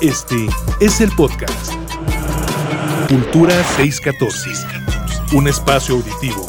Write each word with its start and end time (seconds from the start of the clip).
Este 0.01 0.47
es 0.81 0.99
el 1.01 1.11
podcast 1.11 1.73
Cultura 3.07 3.53
614, 3.77 4.49
un 5.33 5.47
espacio 5.47 5.95
auditivo 5.95 6.45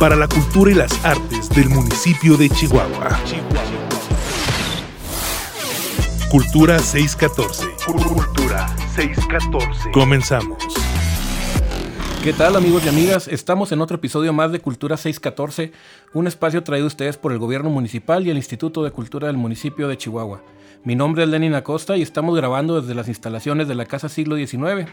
para 0.00 0.16
la 0.16 0.26
cultura 0.26 0.72
y 0.72 0.74
las 0.74 0.92
artes 1.04 1.48
del 1.50 1.68
municipio 1.68 2.36
de 2.36 2.50
Chihuahua. 2.50 3.20
Cultura 6.30 6.80
614. 6.80 7.68
Cultura 7.86 8.74
614. 8.96 9.92
Comenzamos. 9.92 10.89
¿Qué 12.22 12.34
tal 12.34 12.54
amigos 12.54 12.84
y 12.84 12.88
amigas? 12.90 13.28
Estamos 13.28 13.72
en 13.72 13.80
otro 13.80 13.96
episodio 13.96 14.34
más 14.34 14.52
de 14.52 14.60
Cultura 14.60 14.98
614, 14.98 15.72
un 16.12 16.26
espacio 16.26 16.62
traído 16.62 16.84
a 16.84 16.88
ustedes 16.88 17.16
por 17.16 17.32
el 17.32 17.38
gobierno 17.38 17.70
municipal 17.70 18.26
y 18.26 18.30
el 18.30 18.36
Instituto 18.36 18.84
de 18.84 18.90
Cultura 18.90 19.28
del 19.28 19.38
municipio 19.38 19.88
de 19.88 19.96
Chihuahua. 19.96 20.42
Mi 20.84 20.94
nombre 20.94 21.22
es 21.22 21.30
Lenin 21.30 21.54
Acosta 21.54 21.96
y 21.96 22.02
estamos 22.02 22.36
grabando 22.36 22.78
desde 22.78 22.94
las 22.94 23.08
instalaciones 23.08 23.68
de 23.68 23.74
la 23.74 23.86
Casa 23.86 24.10
Siglo 24.10 24.36
XIX. 24.36 24.90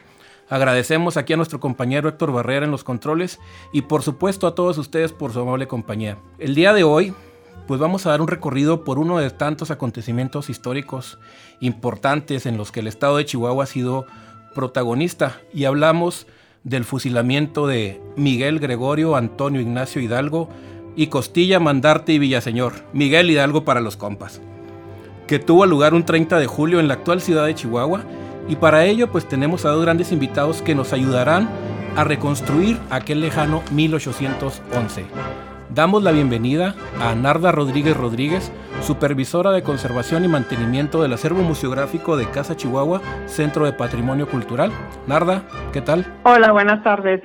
Agradecemos 0.48 1.17
aquí 1.17 1.34
a 1.34 1.38
nuestro 1.38 1.59
compañero 1.59 2.08
Héctor 2.08 2.31
Barrera 2.31 2.63
en 2.63 2.72
los 2.72 2.86
controles 2.86 3.41
y 3.73 3.81
por 3.81 4.03
supuesto 4.03 4.48
a 4.48 4.55
todos 4.55 4.78
ustedes 4.78 5.12
por 5.12 5.34
su 5.34 5.41
amable 5.41 5.67
compañía. 5.67 6.17
El 6.39 6.55
día 6.55 6.72
de 6.72 6.86
hoy 6.86 7.14
pues 7.67 7.81
vamos 7.81 8.05
a 8.05 8.12
dar 8.12 8.22
un 8.22 8.30
recorrido 8.30 8.86
por 8.86 9.00
uno 9.00 9.17
de 9.17 9.30
tantos 9.31 9.70
acontecimientos 9.70 10.50
históricos 10.50 11.20
importantes 11.59 12.45
en 12.45 12.55
los 12.55 12.72
que 12.72 12.80
el 12.80 12.88
estado 12.88 13.17
de 13.17 13.25
Chihuahua 13.25 13.66
ha 13.66 13.67
sido 13.67 14.05
protagonista 14.55 15.41
y 15.53 15.66
hablamos 15.66 16.25
del 16.67 16.84
fusilamiento 16.84 17.66
de 17.66 18.02
Miguel 18.17 18.59
Gregorio 18.59 19.16
Antonio 19.16 19.62
Ignacio 19.62 20.02
Hidalgo 20.02 20.49
y 20.98 21.08
Costilla 21.08 21.62
Mandarte 21.62 22.12
y 22.12 22.20
Villaseñor, 22.20 22.73
Miguel 22.91 23.31
Hidalgo 23.31 23.63
para 23.63 23.80
los 23.80 23.95
compas, 23.95 24.41
que 25.27 25.39
tuvo 25.39 25.66
lugar 25.66 25.94
un 25.94 26.03
30 26.03 26.39
de 26.39 26.47
julio 26.47 26.81
en 26.81 26.89
la 26.89 26.95
actual 26.95 27.22
ciudad 27.22 27.45
de 27.45 27.55
Chihuahua 27.55 28.03
y 28.50 28.58
para 28.58 28.86
ello 28.86 29.09
pues 29.09 29.27
tenemos 29.30 29.64
a 29.64 29.69
dos 29.69 29.83
grandes 29.83 30.11
invitados 30.11 30.61
que 30.61 30.75
nos 30.75 30.92
ayudarán 30.92 31.50
a 31.95 32.03
reconstruir 32.03 32.77
aquel 32.89 33.22
lejano 33.22 33.64
1811. 33.72 35.05
Damos 35.73 36.02
la 36.02 36.12
bienvenida 36.12 36.76
a 37.02 37.14
Narda 37.14 37.52
Rodríguez 37.52 37.96
Rodríguez, 37.96 38.54
supervisora 38.82 39.52
de 39.52 39.64
conservación 39.64 40.23
y 40.23 40.30
mantenimiento 40.30 41.02
del 41.02 41.12
acervo 41.12 41.42
museográfico 41.42 42.16
de 42.16 42.30
Casa 42.30 42.56
Chihuahua, 42.56 43.02
Centro 43.26 43.66
de 43.66 43.73
Patrimonio 43.73 44.28
Cultural. 44.28 44.72
Narda, 45.08 45.44
¿qué 45.73 45.82
tal? 45.82 46.06
Hola, 46.23 46.54
buenas 46.54 46.82
tardes. 46.84 47.22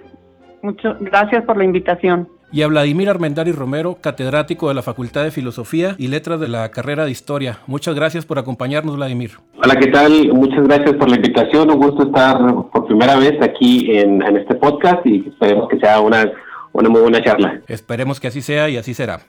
Muchas 0.61 0.99
gracias 1.01 1.45
por 1.45 1.57
la 1.57 1.65
invitación. 1.65 2.29
Y 2.51 2.63
a 2.63 2.67
Vladimir 2.67 3.09
Armendari 3.09 3.53
Romero, 3.53 3.97
catedrático 4.01 4.69
de 4.69 4.75
la 4.75 4.83
Facultad 4.83 5.23
de 5.23 5.31
Filosofía 5.31 5.95
y 5.97 6.09
Letras 6.09 6.39
de 6.41 6.49
la 6.49 6.71
carrera 6.71 7.05
de 7.05 7.13
Historia. 7.13 7.61
Muchas 7.67 7.95
gracias 7.95 8.27
por 8.27 8.39
acompañarnos, 8.39 8.97
Vladimir. 8.97 9.31
Hola, 9.63 9.77
¿qué 9.77 9.87
tal? 9.87 10.33
Muchas 10.35 10.65
gracias 10.65 10.95
por 10.97 11.09
la 11.09 11.17
invitación. 11.17 11.71
Un 11.71 11.79
gusto 11.79 12.03
estar 12.03 12.37
por 12.73 12.87
primera 12.87 13.17
vez 13.17 13.41
aquí 13.41 13.97
en, 13.97 14.21
en 14.21 14.37
este 14.37 14.57
podcast 14.57 15.07
y 15.07 15.29
esperemos 15.29 15.69
que 15.69 15.79
sea 15.79 16.01
una 16.01 16.31
una 16.73 16.89
muy 16.89 17.01
buena 17.01 17.23
charla. 17.23 17.61
Esperemos 17.69 18.21
que 18.21 18.29
así 18.29 18.43
sea 18.43 18.69
y 18.69 18.77
así 18.77 18.95
será. 18.95 19.21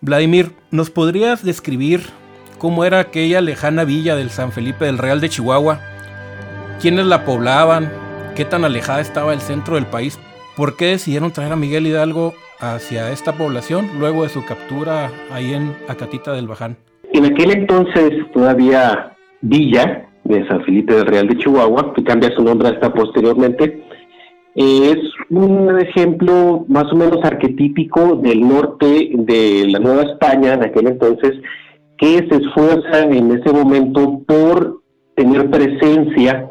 Vladimir, 0.00 0.52
¿nos 0.70 0.90
podrías 0.90 1.44
describir 1.44 2.00
cómo 2.58 2.84
era 2.84 3.00
aquella 3.00 3.40
lejana 3.40 3.84
villa 3.84 4.16
del 4.16 4.30
San 4.30 4.52
Felipe 4.52 4.84
del 4.84 4.98
Real 4.98 5.20
de 5.20 5.28
Chihuahua? 5.28 5.80
¿Quiénes 6.80 7.06
la 7.06 7.24
poblaban? 7.24 7.90
¿Qué 8.34 8.44
tan 8.44 8.64
alejada 8.64 9.00
estaba 9.00 9.32
el 9.32 9.40
centro 9.40 9.76
del 9.76 9.86
país? 9.86 10.18
¿Por 10.56 10.76
qué 10.76 10.86
decidieron 10.86 11.32
traer 11.32 11.52
a 11.52 11.56
Miguel 11.56 11.86
Hidalgo 11.86 12.34
hacia 12.60 13.10
esta 13.10 13.32
población 13.32 13.90
luego 13.98 14.22
de 14.22 14.28
su 14.28 14.44
captura 14.44 15.10
ahí 15.30 15.54
en 15.54 15.74
Acatita 15.88 16.32
del 16.32 16.46
Baján? 16.46 16.76
En 17.12 17.24
aquel 17.24 17.50
entonces 17.50 18.12
todavía 18.32 19.16
Villa 19.40 20.06
de 20.24 20.46
San 20.48 20.62
Felipe 20.64 20.94
del 20.94 21.06
Real 21.06 21.28
de 21.28 21.38
Chihuahua, 21.38 21.94
que 21.94 22.04
cambia 22.04 22.34
su 22.34 22.42
nombre 22.42 22.68
hasta 22.68 22.92
posteriormente, 22.92 23.82
es 24.56 24.96
un 25.28 25.78
ejemplo 25.78 26.64
más 26.68 26.90
o 26.90 26.96
menos 26.96 27.22
arquetípico 27.22 28.16
del 28.16 28.40
norte 28.40 29.10
de 29.12 29.66
la 29.68 29.78
Nueva 29.78 30.02
España 30.04 30.54
en 30.54 30.64
aquel 30.64 30.86
entonces, 30.88 31.34
que 31.98 32.26
se 32.28 32.36
esfuerzan 32.36 33.12
en 33.12 33.32
ese 33.32 33.52
momento 33.52 34.22
por 34.26 34.80
tener 35.14 35.50
presencia 35.50 36.50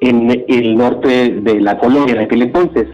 en 0.00 0.44
el 0.48 0.76
norte 0.76 1.40
de 1.42 1.60
la 1.60 1.78
colonia 1.78 2.14
en 2.14 2.20
aquel 2.20 2.42
entonces. 2.42 2.88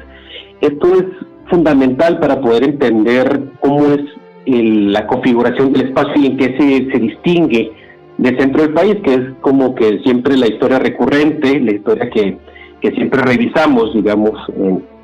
Esto 0.60 0.92
es 0.94 1.04
fundamental 1.48 2.19
para 2.19 2.40
poder 2.40 2.64
entender 2.64 3.40
cómo 3.60 3.86
es 3.86 4.00
la 4.46 5.06
configuración 5.06 5.72
del 5.72 5.88
espacio 5.88 6.20
y 6.20 6.26
en 6.26 6.36
qué 6.36 6.56
se, 6.58 6.90
se 6.90 6.98
distingue 6.98 7.72
del 8.16 8.38
centro 8.38 8.62
del 8.62 8.75
país, 8.75 8.96
que 9.04 9.14
es 9.14 9.20
como 9.40 9.75
que 9.76 10.00
siempre 10.00 10.36
la 10.36 10.48
historia 10.48 10.80
recurrente, 10.80 11.60
la 11.60 11.72
historia 11.72 12.10
que 12.10 12.38
que 12.81 12.91
siempre 12.93 13.21
revisamos, 13.22 13.93
digamos, 13.94 14.33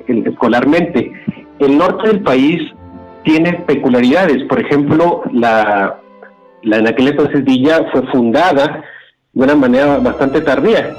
escolarmente. 0.07 1.11
El 1.59 1.77
norte 1.77 2.07
del 2.07 2.21
país 2.21 2.61
tiene 3.23 3.53
peculiaridades. 3.53 4.43
Por 4.43 4.59
ejemplo, 4.59 5.23
la, 5.31 5.99
la 6.63 6.77
en 6.77 6.87
aquel 6.87 7.09
entonces 7.09 7.43
Villa 7.43 7.85
fue 7.91 8.03
fundada 8.07 8.83
de 9.33 9.43
una 9.43 9.55
manera 9.55 9.97
bastante 9.97 10.41
tardía. 10.41 10.93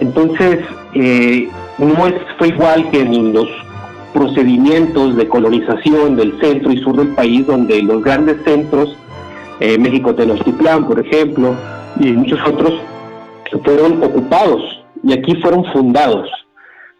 Entonces, 0.00 0.60
eh, 0.94 1.48
no 1.78 2.06
es, 2.06 2.14
fue 2.38 2.48
igual 2.48 2.88
que 2.90 3.00
en 3.00 3.32
los 3.32 3.48
procedimientos 4.12 5.16
de 5.16 5.28
colonización 5.28 6.16
del 6.16 6.38
centro 6.40 6.72
y 6.72 6.78
sur 6.78 6.96
del 6.96 7.08
país, 7.08 7.46
donde 7.46 7.82
los 7.82 8.02
grandes 8.02 8.42
centros, 8.44 8.96
eh, 9.60 9.76
México 9.78 10.14
Tenochtitlán, 10.14 10.86
por 10.86 11.00
ejemplo, 11.00 11.54
y 12.00 12.12
muchos 12.12 12.38
otros, 12.46 12.74
fueron 13.64 14.02
ocupados 14.02 14.85
y 15.06 15.12
aquí 15.12 15.36
fueron 15.40 15.64
fundados. 15.72 16.28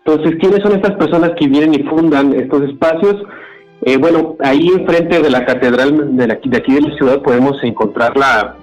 Entonces, 0.05 0.37
¿quiénes 0.41 0.63
son 0.63 0.73
estas 0.73 0.93
personas 0.93 1.33
que 1.37 1.49
vienen 1.49 1.75
y 1.75 1.83
fundan 1.83 2.33
estos 2.33 2.63
espacios? 2.63 3.17
Eh, 3.83 3.97
bueno, 3.97 4.37
ahí 4.41 4.69
enfrente 4.69 5.21
de 5.21 5.31
la 5.31 5.45
catedral 5.45 6.17
de, 6.17 6.33
aquí 6.33 6.49
de 6.49 6.81
la 6.81 6.97
ciudad 6.97 7.21
podemos 7.23 7.63
encontrar 7.65 8.17
la, 8.17 8.57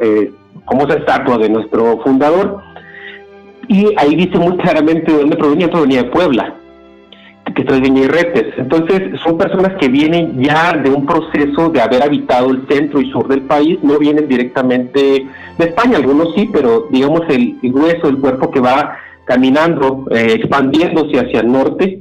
eh, 0.00 0.32
famosa 0.66 0.94
estatua 0.94 1.38
de 1.38 1.50
nuestro 1.50 2.00
fundador 2.02 2.62
y 3.68 3.86
ahí 3.98 4.14
dice 4.16 4.38
muy 4.38 4.56
claramente 4.56 5.12
de 5.12 5.18
dónde 5.18 5.36
provenía, 5.36 5.70
provenía 5.70 6.02
de 6.02 6.10
Puebla, 6.10 6.54
que 7.64 7.74
es 7.74 7.82
de 7.82 8.08
Retes. 8.08 8.54
Entonces, 8.56 9.18
son 9.24 9.36
personas 9.36 9.74
que 9.78 9.88
vienen 9.88 10.40
ya 10.42 10.72
de 10.74 10.90
un 10.90 11.06
proceso 11.06 11.70
de 11.70 11.80
haber 11.80 12.02
habitado 12.02 12.50
el 12.50 12.66
centro 12.68 13.00
y 13.00 13.10
sur 13.10 13.26
del 13.26 13.42
país, 13.42 13.78
no 13.82 13.98
vienen 13.98 14.28
directamente 14.28 15.26
de 15.58 15.64
España, 15.64 15.96
algunos 15.96 16.34
sí, 16.34 16.48
pero 16.52 16.86
digamos 16.90 17.22
el, 17.28 17.56
grueso, 17.62 18.08
el 18.08 18.18
cuerpo 18.18 18.50
que 18.50 18.60
va 18.60 18.96
caminando, 19.24 20.06
eh, 20.10 20.34
expandiéndose 20.36 21.18
hacia 21.18 21.40
el 21.40 21.50
norte, 21.50 22.00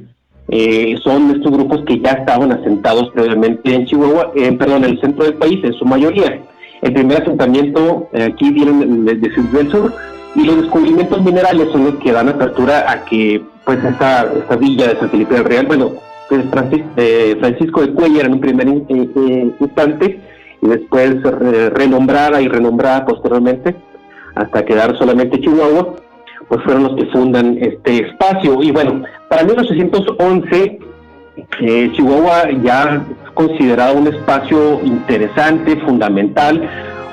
eh, 0.50 0.96
son 1.04 1.32
estos 1.32 1.52
grupos 1.52 1.84
que 1.86 2.00
ya 2.00 2.12
estaban 2.12 2.52
asentados 2.52 3.10
previamente 3.10 3.74
en 3.74 3.86
Chihuahua, 3.86 4.32
eh, 4.36 4.52
perdón, 4.54 4.86
en 4.86 4.92
el 4.92 5.02
centro 5.02 5.26
del 5.26 5.34
país, 5.34 5.60
en 5.64 5.74
su 5.74 5.86
mayoría. 5.86 6.40
El 6.82 6.94
primer 6.94 7.24
asentamiento 7.24 8.08
aquí 8.14 8.52
viene 8.52 9.04
desde 9.12 9.60
el 9.60 9.72
sur 9.72 9.92
y 10.36 10.44
los 10.44 10.62
descubrimientos 10.62 11.24
minerales 11.24 11.70
son 11.72 11.86
los 11.86 11.96
que 11.96 12.12
dan 12.12 12.30
apertura 12.30 12.86
a 12.90 13.04
que 13.04 13.42
pues 13.68 13.84
esta, 13.84 14.32
esta 14.34 14.56
villa 14.56 14.88
de 14.88 14.98
San 14.98 15.10
Felipe 15.10 15.36
del 15.36 15.44
Real, 15.44 15.66
bueno, 15.66 15.92
pues 16.30 16.42
Francisco 16.50 17.82
de 17.82 17.92
Cuellar 17.92 18.28
en 18.28 18.34
un 18.36 18.40
primer 18.40 18.66
instante, 18.66 20.22
y 20.62 20.68
después 20.68 21.22
renombrada 21.22 22.42
y 22.42 22.48
renombrada 22.48 23.06
posteriormente 23.06 23.76
hasta 24.36 24.64
quedar 24.64 24.98
solamente 24.98 25.42
Chihuahua, 25.42 25.96
pues 26.48 26.64
fueron 26.64 26.84
los 26.86 26.96
que 26.96 27.08
fundan 27.08 27.58
este 27.60 28.08
espacio. 28.08 28.64
Y 28.64 28.72
bueno, 28.72 29.04
para 29.28 29.44
1811 29.44 30.80
eh, 31.60 31.92
Chihuahua 31.94 32.50
ya 32.64 33.04
es 33.26 33.32
considerado 33.32 33.98
un 33.98 34.08
espacio 34.08 34.80
interesante, 34.82 35.76
fundamental, 35.82 36.70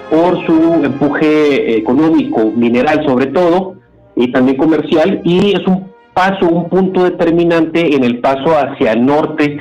por 0.09 0.47
su 0.47 0.85
empuje 0.85 1.79
económico, 1.79 2.53
mineral 2.55 3.05
sobre 3.05 3.27
todo, 3.27 3.75
y 4.15 4.31
también 4.31 4.57
comercial, 4.57 5.21
y 5.25 5.57
es 5.57 5.67
un 5.67 5.94
paso, 6.15 6.49
un 6.49 6.69
punto 6.69 7.05
determinante 7.05 7.95
en 7.95 8.05
el 8.05 8.21
paso 8.21 8.57
hacia 8.57 8.93
el 8.93 9.05
norte 9.05 9.59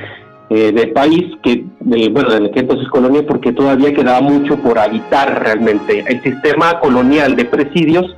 eh, 0.50 0.72
del 0.72 0.92
país, 0.92 1.24
que, 1.42 1.66
bueno, 1.80 2.30
de 2.30 2.52
que 2.52 2.60
entonces 2.60 2.88
colonia, 2.90 3.26
porque 3.28 3.52
todavía 3.52 3.94
quedaba 3.94 4.22
mucho 4.22 4.58
por 4.58 4.78
habitar 4.78 5.44
realmente. 5.44 6.06
El 6.08 6.22
sistema 6.22 6.80
colonial 6.80 7.36
de 7.36 7.46
presidios 7.46 8.16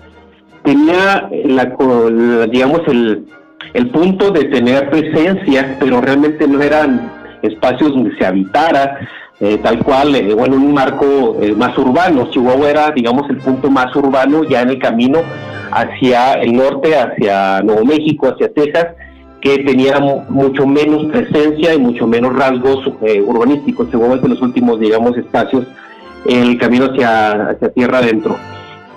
tenía, 0.64 1.30
la, 1.46 1.76
digamos, 2.52 2.82
el, 2.88 3.26
el 3.74 3.90
punto 3.90 4.32
de 4.32 4.46
tener 4.46 4.90
presencia, 4.90 5.78
pero 5.80 6.02
realmente 6.02 6.48
no 6.48 6.62
eran 6.62 7.12
espacios 7.42 7.92
donde 7.92 8.16
se 8.18 8.26
habitara, 8.26 9.00
eh, 9.40 9.58
tal 9.62 9.80
cual, 9.84 10.16
eh, 10.16 10.34
bueno, 10.34 10.56
un 10.56 10.74
marco 10.74 11.38
más 11.58 11.78
urbano. 11.78 12.30
Chihuahua 12.32 12.70
era, 12.70 12.92
digamos, 12.92 13.30
el 13.30 13.38
punto 13.38 13.70
más 13.70 13.96
urbano 13.96 14.44
ya 14.44 14.62
en 14.62 14.70
el 14.70 14.80
camino 14.80 15.20
hacia 15.72 16.34
el 16.36 16.54
norte, 16.54 16.98
hacia 16.98 17.62
Nuevo 17.62 17.86
México, 17.86 18.28
hacia 18.28 18.52
Texas, 18.54 18.88
que 19.42 19.60
tenía 19.60 20.00
mucho 20.00 20.66
menos 20.66 21.06
presencia 21.06 21.74
y 21.74 21.78
mucho 21.78 22.08
menos 22.08 22.36
rasgos 22.36 22.80
eh, 23.02 23.22
urbanísticos. 23.22 23.92
Chihuahua 23.92 24.16
es 24.16 24.24
los 24.24 24.42
últimos, 24.42 24.80
digamos, 24.80 25.16
espacios 25.18 25.68
en 26.26 26.44
el 26.44 26.58
camino 26.58 26.86
hacia, 26.86 27.50
hacia 27.50 27.70
tierra 27.70 28.00
adentro. 28.00 28.38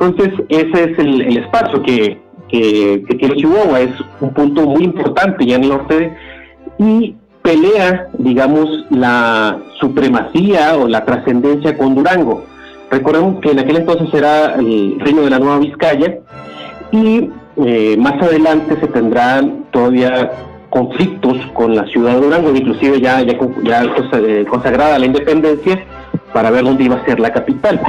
Entonces, 0.00 0.32
ese 0.49 0.93
es 0.93 0.99
el, 0.99 1.37
espacio 1.37 1.82
que, 1.82 2.19
que, 2.49 3.02
tiene 3.19 3.37
Chihuahua, 3.37 3.81
es 3.81 3.91
un 4.20 4.32
punto 4.32 4.62
muy 4.62 4.84
importante 4.84 5.44
ya 5.44 5.56
en 5.56 5.64
el 5.64 5.69
norte 5.69 6.17
y 6.79 7.17
pelea, 7.48 8.08
digamos, 8.18 8.84
la 8.90 9.58
supremacía 9.80 10.76
o 10.76 10.86
la 10.86 11.06
trascendencia 11.06 11.78
con 11.78 11.94
Durango. 11.94 12.44
Recordemos 12.90 13.40
que 13.40 13.52
en 13.52 13.58
aquel 13.58 13.78
entonces 13.78 14.12
era 14.12 14.56
el 14.56 15.00
reino 15.00 15.22
de 15.22 15.30
la 15.30 15.38
Nueva 15.38 15.58
Vizcaya 15.58 16.18
y 16.92 17.30
eh, 17.64 17.96
más 17.98 18.22
adelante 18.22 18.76
se 18.78 18.86
tendrán 18.88 19.64
todavía 19.70 20.30
conflictos 20.68 21.38
con 21.54 21.74
la 21.74 21.86
ciudad 21.86 22.16
de 22.16 22.20
Durango, 22.20 22.54
inclusive 22.54 23.00
ya, 23.00 23.22
ya, 23.22 23.38
ya 23.62 23.82
eh, 24.12 24.44
consagrada 24.46 24.98
la 24.98 25.06
independencia, 25.06 25.82
para 26.34 26.50
ver 26.50 26.64
dónde 26.64 26.84
iba 26.84 26.96
a 26.96 27.04
ser 27.06 27.18
la 27.18 27.32
capital. 27.32 27.80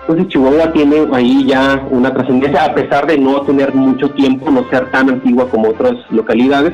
Entonces 0.00 0.28
Chihuahua 0.28 0.72
tiene 0.72 1.06
ahí 1.12 1.44
ya 1.46 1.86
una 1.90 2.14
trascendencia, 2.14 2.64
a 2.64 2.74
pesar 2.74 3.06
de 3.06 3.18
no 3.18 3.42
tener 3.42 3.74
mucho 3.74 4.08
tiempo, 4.12 4.50
no 4.50 4.66
ser 4.70 4.90
tan 4.90 5.10
antigua 5.10 5.50
como 5.50 5.68
otras 5.68 5.96
localidades, 6.10 6.72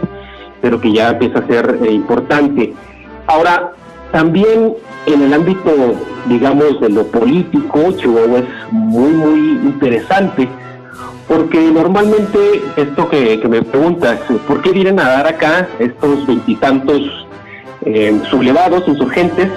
pero 0.60 0.80
que 0.80 0.92
ya 0.92 1.10
empieza 1.10 1.38
a 1.40 1.46
ser 1.46 1.78
eh, 1.82 1.92
importante. 1.92 2.74
Ahora, 3.26 3.72
también 4.12 4.74
en 5.06 5.22
el 5.22 5.32
ámbito, 5.32 5.70
digamos, 6.26 6.80
de 6.80 6.88
lo 6.90 7.06
político, 7.06 7.92
Chihuahua 7.92 8.40
es 8.40 8.72
muy, 8.72 9.10
muy 9.10 9.38
interesante, 9.64 10.48
porque 11.26 11.60
normalmente 11.70 12.38
esto 12.76 13.08
que, 13.08 13.40
me 13.48 13.62
preguntas, 13.62 14.20
¿por 14.46 14.62
qué 14.62 14.72
vienen 14.72 14.98
a 15.00 15.08
dar 15.08 15.26
acá 15.26 15.68
estos 15.78 16.26
veintitantos 16.26 17.26
eh, 17.82 18.18
sublevados, 18.30 18.88
insurgentes? 18.88 19.48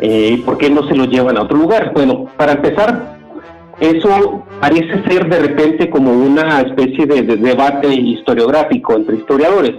Eh, 0.00 0.42
¿Por 0.44 0.58
qué 0.58 0.70
no 0.70 0.86
se 0.86 0.94
los 0.94 1.08
llevan 1.08 1.36
a 1.36 1.42
otro 1.42 1.56
lugar? 1.56 1.92
Bueno, 1.92 2.26
para 2.36 2.52
empezar, 2.52 3.18
eso 3.80 4.44
parece 4.60 5.02
ser 5.04 5.28
de 5.28 5.38
repente 5.38 5.90
como 5.90 6.12
una 6.12 6.60
especie 6.60 7.06
de, 7.06 7.22
debate 7.22 7.92
historiográfico 7.92 8.94
entre 8.94 9.16
historiadores. 9.16 9.76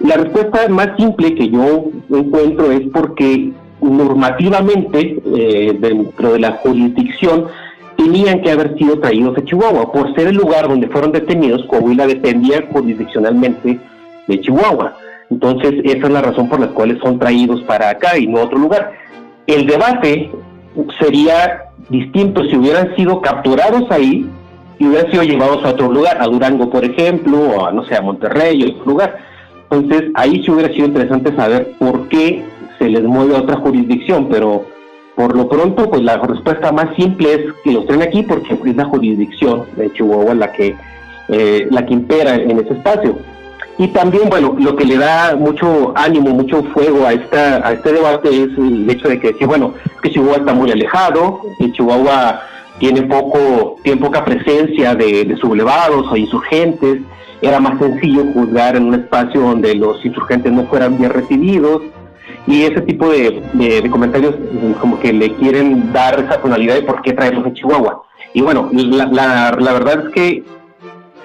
La 0.00 0.16
respuesta 0.16 0.68
más 0.68 0.90
simple 0.96 1.34
que 1.34 1.48
yo 1.48 1.86
encuentro 2.10 2.70
es 2.70 2.82
porque 2.92 3.52
normativamente 3.80 5.22
eh, 5.34 5.76
dentro 5.78 6.32
de 6.32 6.38
la 6.40 6.52
jurisdicción 6.52 7.46
tenían 7.96 8.42
que 8.42 8.50
haber 8.50 8.76
sido 8.76 8.98
traídos 8.98 9.36
a 9.38 9.44
Chihuahua. 9.44 9.92
Por 9.92 10.14
ser 10.14 10.28
el 10.28 10.36
lugar 10.36 10.68
donde 10.68 10.88
fueron 10.88 11.12
detenidos, 11.12 11.64
Coahuila 11.66 12.06
dependía 12.06 12.66
jurisdiccionalmente 12.70 13.78
de 14.26 14.40
Chihuahua. 14.40 14.96
Entonces, 15.30 15.74
esa 15.84 16.06
es 16.06 16.12
la 16.12 16.22
razón 16.22 16.48
por 16.48 16.60
la 16.60 16.68
cual 16.68 16.98
son 17.02 17.18
traídos 17.18 17.62
para 17.62 17.90
acá 17.90 18.18
y 18.18 18.26
no 18.26 18.38
a 18.38 18.44
otro 18.44 18.58
lugar. 18.58 18.92
El 19.46 19.66
debate 19.66 20.30
sería 21.00 21.64
distinto 21.88 22.44
si 22.44 22.56
hubieran 22.56 22.94
sido 22.96 23.20
capturados 23.20 23.90
ahí 23.90 24.28
y 24.78 24.86
hubieran 24.86 25.10
sido 25.10 25.22
llevados 25.22 25.64
a 25.64 25.70
otro 25.70 25.90
lugar, 25.90 26.18
a 26.20 26.26
Durango, 26.26 26.68
por 26.68 26.84
ejemplo, 26.84 27.38
o 27.40 27.66
a, 27.66 27.72
no 27.72 27.84
sé, 27.86 27.96
a 27.96 28.02
Monterrey 28.02 28.62
o 28.62 28.70
otro 28.72 28.84
lugar. 28.84 29.18
Entonces, 29.70 30.10
ahí 30.14 30.42
sí 30.44 30.50
hubiera 30.50 30.72
sido 30.72 30.86
interesante 30.86 31.34
saber 31.34 31.72
por 31.78 32.08
qué 32.08 32.44
se 32.78 32.88
les 32.88 33.02
mueve 33.02 33.36
a 33.36 33.40
otra 33.40 33.56
jurisdicción, 33.56 34.28
pero 34.28 34.64
por 35.16 35.34
lo 35.34 35.48
pronto, 35.48 35.88
pues 35.90 36.02
la 36.02 36.18
respuesta 36.18 36.72
más 36.72 36.94
simple 36.94 37.32
es 37.32 37.40
que 37.64 37.72
los 37.72 37.86
traen 37.86 38.02
aquí 38.02 38.22
porque 38.22 38.54
es 38.64 38.76
la 38.76 38.84
jurisdicción 38.84 39.64
de 39.76 39.90
Chihuahua 39.92 40.34
la 40.34 40.52
que, 40.52 40.76
eh, 41.28 41.66
la 41.70 41.86
que 41.86 41.94
impera 41.94 42.36
en 42.36 42.58
ese 42.58 42.74
espacio. 42.74 43.18
Y 43.78 43.88
también, 43.88 44.28
bueno, 44.28 44.54
lo 44.58 44.74
que 44.76 44.84
le 44.84 44.96
da 44.96 45.36
mucho 45.36 45.92
ánimo, 45.96 46.30
mucho 46.30 46.62
fuego 46.64 47.06
a 47.06 47.12
esta 47.12 47.66
a 47.66 47.72
este 47.72 47.92
debate 47.92 48.28
es 48.28 48.56
el 48.56 48.88
hecho 48.88 49.08
de 49.08 49.20
que, 49.20 49.46
bueno, 49.46 49.74
que 50.02 50.10
Chihuahua 50.10 50.38
está 50.38 50.54
muy 50.54 50.70
alejado, 50.70 51.40
que 51.58 51.72
Chihuahua 51.72 52.40
tiene 52.78 53.02
poco 53.02 53.76
tiene 53.82 54.00
poca 54.00 54.24
presencia 54.24 54.94
de, 54.94 55.34
sublevados 55.40 56.10
o 56.10 56.16
insurgentes, 56.16 57.00
era 57.42 57.60
más 57.60 57.78
sencillo 57.78 58.24
juzgar 58.32 58.76
en 58.76 58.84
un 58.84 58.94
espacio 58.94 59.40
donde 59.40 59.74
los 59.74 60.04
insurgentes 60.04 60.52
no 60.52 60.64
fueran 60.66 60.98
bien 60.98 61.10
recibidos, 61.10 61.82
y 62.46 62.62
ese 62.62 62.80
tipo 62.82 63.08
de, 63.08 63.88
comentarios 63.90 64.34
como 64.80 65.00
que 65.00 65.12
le 65.12 65.32
quieren 65.34 65.92
dar 65.92 66.20
esa 66.20 66.40
tonalidad 66.40 66.76
de 66.76 66.82
por 66.82 67.02
qué 67.02 67.12
traerlos 67.12 67.46
a 67.46 67.52
Chihuahua. 67.52 68.04
Y 68.34 68.40
bueno, 68.40 68.70
la, 68.72 69.06
la, 69.06 69.56
la 69.58 69.72
verdad 69.72 70.06
es 70.06 70.12
que 70.12 70.44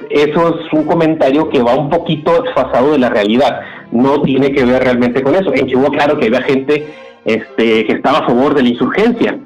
eso 0.09 0.59
es 0.59 0.73
un 0.73 0.83
comentario 0.85 1.49
que 1.49 1.61
va 1.61 1.75
un 1.75 1.89
poquito 1.89 2.41
desfasado 2.41 2.93
de 2.93 2.99
la 2.99 3.09
realidad. 3.09 3.61
No 3.91 4.21
tiene 4.21 4.51
que 4.51 4.65
ver 4.65 4.83
realmente 4.83 5.21
con 5.21 5.35
eso. 5.35 5.53
En 5.53 5.67
Chihuahua, 5.67 5.91
claro 5.91 6.17
que 6.17 6.27
había 6.27 6.41
gente 6.41 6.87
este, 7.25 7.85
que 7.85 7.93
estaba 7.93 8.19
a 8.19 8.25
favor 8.25 8.53
de 8.55 8.63
la 8.63 8.69
insurgencia. 8.69 9.37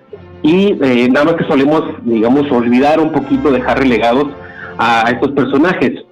Y 0.42 0.78
eh, 0.82 1.10
nada 1.12 1.26
más 1.26 1.36
que 1.36 1.46
solemos, 1.46 1.84
digamos, 2.04 2.50
olvidar 2.52 3.00
un 3.00 3.12
poquito, 3.12 3.52
dejar 3.52 3.80
relegados 3.80 4.28
a, 4.78 5.10
estos 5.12 5.32
personajes. 5.32 6.06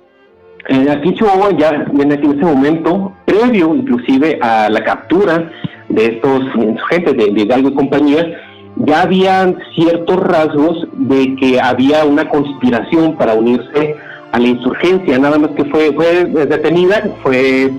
Eh, 0.69 0.88
aquí 0.89 1.10
en 1.10 1.15
Chihuahua 1.15 1.51
ya 1.57 1.69
en 1.69 2.12
ese 2.12 2.45
momento, 2.45 3.12
previo 3.25 3.75
inclusive 3.75 4.39
a 4.42 4.69
la 4.69 4.83
captura 4.83 5.51
de 5.89 6.06
estos 6.06 6.42
insurgentes 6.56 7.18
de, 7.18 7.31
de 7.31 7.42
Hidalgo 7.42 7.69
y 7.69 7.74
compañía, 7.74 8.38
ya 8.77 9.01
habían 9.04 9.57
ciertos 9.75 10.19
rasgos 10.21 10.88
de 10.94 11.36
que 11.36 11.60
había 11.60 12.06
una 12.06 12.27
conspiración 12.30 13.15
para 13.18 13.33
unirse 13.33 13.95
a 14.31 14.39
la 14.39 14.48
insurgencia, 14.48 15.19
nada 15.19 15.38
más 15.38 15.51
que 15.51 15.65
fue, 15.65 15.94
fue 15.94 16.25
detenida, 16.25 17.04
fue, 17.21 17.71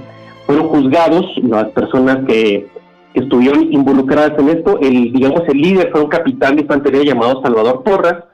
fueron 0.46 0.68
juzgados 0.68 1.26
las 1.42 1.66
personas 1.70 2.18
que, 2.26 2.68
estuvieron 3.14 3.72
involucradas 3.72 4.32
en 4.38 4.48
esto. 4.48 4.78
El, 4.80 5.12
digamos, 5.12 5.42
el 5.48 5.58
líder 5.58 5.90
fue 5.92 6.02
un 6.02 6.08
capitán 6.08 6.56
de 6.56 6.62
infantería 6.62 7.04
llamado 7.04 7.40
Salvador 7.42 7.82
Porras, 7.84 8.24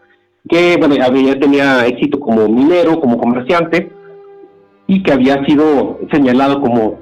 que 0.48 0.76
bueno, 0.78 0.96
había, 1.04 1.38
tenía 1.38 1.86
éxito 1.86 2.18
como 2.18 2.48
minero, 2.48 2.98
como 2.98 3.18
comerciante, 3.18 3.92
y 4.90 5.04
que 5.04 5.12
había 5.12 5.44
sido 5.44 6.00
señalado 6.10 6.60
como, 6.60 6.98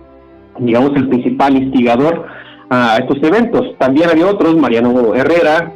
digamos, 0.58 0.94
el 0.94 1.08
principal 1.08 1.56
instigador 1.56 2.26
a 2.68 2.98
estos 2.98 3.16
eventos. 3.22 3.78
También 3.78 4.10
había 4.10 4.26
otros, 4.26 4.56
Mariano 4.58 5.14
Herrera, 5.14 5.72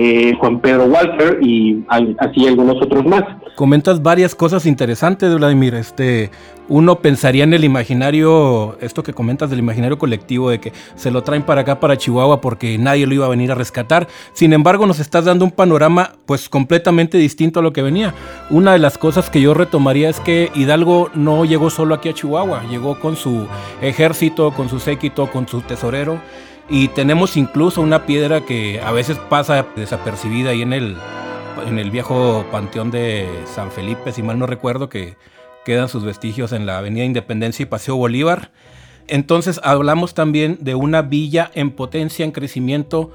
eh, 0.00 0.32
Juan 0.38 0.60
Pedro 0.60 0.84
Walter 0.84 1.40
y 1.42 1.84
así 1.88 2.46
algunos 2.46 2.76
otros 2.80 3.04
más. 3.04 3.24
Comentas 3.56 4.00
varias 4.00 4.36
cosas 4.36 4.64
interesantes, 4.64 5.34
Vladimir. 5.34 5.74
Este, 5.74 6.30
uno 6.68 7.00
pensaría 7.00 7.42
en 7.42 7.52
el 7.52 7.64
imaginario, 7.64 8.78
esto 8.80 9.02
que 9.02 9.12
comentas 9.12 9.50
del 9.50 9.58
imaginario 9.58 9.98
colectivo, 9.98 10.50
de 10.50 10.60
que 10.60 10.72
se 10.94 11.10
lo 11.10 11.24
traen 11.24 11.42
para 11.42 11.62
acá, 11.62 11.80
para 11.80 11.96
Chihuahua, 11.96 12.40
porque 12.40 12.78
nadie 12.78 13.08
lo 13.08 13.14
iba 13.14 13.26
a 13.26 13.28
venir 13.28 13.50
a 13.50 13.56
rescatar. 13.56 14.06
Sin 14.34 14.52
embargo, 14.52 14.86
nos 14.86 15.00
estás 15.00 15.24
dando 15.24 15.44
un 15.44 15.50
panorama 15.50 16.12
pues 16.26 16.48
completamente 16.48 17.18
distinto 17.18 17.58
a 17.58 17.64
lo 17.64 17.72
que 17.72 17.82
venía. 17.82 18.14
Una 18.50 18.74
de 18.74 18.78
las 18.78 18.98
cosas 18.98 19.30
que 19.30 19.40
yo 19.40 19.52
retomaría 19.52 20.08
es 20.08 20.20
que 20.20 20.52
Hidalgo 20.54 21.10
no 21.14 21.44
llegó 21.44 21.70
solo 21.70 21.96
aquí 21.96 22.08
a 22.08 22.14
Chihuahua, 22.14 22.62
llegó 22.70 23.00
con 23.00 23.16
su 23.16 23.48
ejército, 23.82 24.52
con 24.52 24.68
su 24.68 24.78
séquito, 24.78 25.28
con 25.28 25.48
su 25.48 25.62
tesorero 25.62 26.20
y 26.68 26.88
tenemos 26.88 27.36
incluso 27.36 27.80
una 27.80 28.04
piedra 28.04 28.42
que 28.42 28.80
a 28.80 28.92
veces 28.92 29.18
pasa 29.30 29.66
desapercibida 29.74 30.50
ahí 30.50 30.62
en 30.62 30.72
el, 30.72 30.96
en 31.66 31.78
el 31.78 31.90
viejo 31.90 32.44
panteón 32.52 32.90
de 32.90 33.26
San 33.54 33.70
Felipe, 33.70 34.12
si 34.12 34.22
mal 34.22 34.38
no 34.38 34.46
recuerdo, 34.46 34.88
que 34.88 35.16
quedan 35.64 35.88
sus 35.88 36.04
vestigios 36.04 36.52
en 36.52 36.66
la 36.66 36.78
Avenida 36.78 37.04
Independencia 37.04 37.62
y 37.62 37.66
Paseo 37.66 37.96
Bolívar. 37.96 38.50
Entonces 39.06 39.60
hablamos 39.64 40.12
también 40.12 40.58
de 40.60 40.74
una 40.74 41.00
villa 41.00 41.50
en 41.54 41.70
potencia, 41.70 42.24
en 42.24 42.32
crecimiento, 42.32 43.10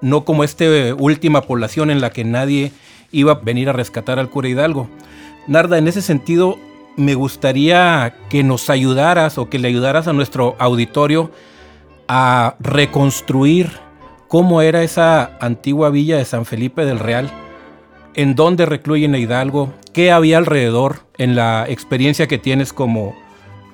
no 0.00 0.24
como 0.24 0.42
esta 0.42 0.64
última 0.98 1.42
población 1.42 1.90
en 1.90 2.00
la 2.00 2.10
que 2.10 2.24
nadie 2.24 2.72
iba 3.12 3.32
a 3.32 3.40
venir 3.40 3.68
a 3.68 3.74
rescatar 3.74 4.18
al 4.18 4.30
cura 4.30 4.48
Hidalgo. 4.48 4.88
Narda, 5.46 5.76
en 5.76 5.88
ese 5.88 6.00
sentido, 6.00 6.58
me 6.96 7.14
gustaría 7.14 8.16
que 8.30 8.42
nos 8.42 8.70
ayudaras 8.70 9.36
o 9.36 9.50
que 9.50 9.58
le 9.58 9.68
ayudaras 9.68 10.08
a 10.08 10.14
nuestro 10.14 10.56
auditorio 10.58 11.30
a 12.08 12.56
reconstruir 12.60 13.70
cómo 14.28 14.62
era 14.62 14.82
esa 14.82 15.36
antigua 15.40 15.90
villa 15.90 16.16
de 16.16 16.24
San 16.24 16.44
Felipe 16.44 16.84
del 16.84 16.98
Real, 16.98 17.30
en 18.14 18.34
dónde 18.34 18.66
recluyen 18.66 19.14
a 19.14 19.18
Hidalgo, 19.18 19.72
qué 19.92 20.12
había 20.12 20.38
alrededor 20.38 20.96
en 21.18 21.36
la 21.36 21.66
experiencia 21.68 22.26
que 22.26 22.38
tienes 22.38 22.72
como 22.72 23.14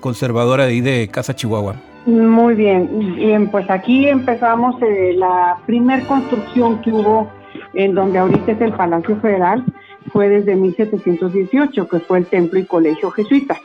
conservadora 0.00 0.64
de 0.64 0.70
ahí 0.70 0.80
de 0.80 1.08
Casa 1.08 1.34
Chihuahua. 1.34 1.76
Muy 2.06 2.54
bien, 2.54 3.48
pues 3.50 3.68
aquí 3.68 4.08
empezamos 4.08 4.74
eh, 4.80 5.12
la 5.16 5.58
primer 5.66 6.06
construcción 6.06 6.80
que 6.80 6.90
hubo 6.90 7.30
en 7.74 7.94
donde 7.94 8.18
ahorita 8.18 8.52
es 8.52 8.60
el 8.60 8.72
Palacio 8.72 9.16
Federal, 9.20 9.64
fue 10.12 10.28
desde 10.28 10.56
1718, 10.56 11.88
que 11.88 12.00
fue 12.00 12.18
el 12.18 12.26
templo 12.26 12.58
y 12.58 12.64
colegio 12.64 13.10
jesuita, 13.10 13.58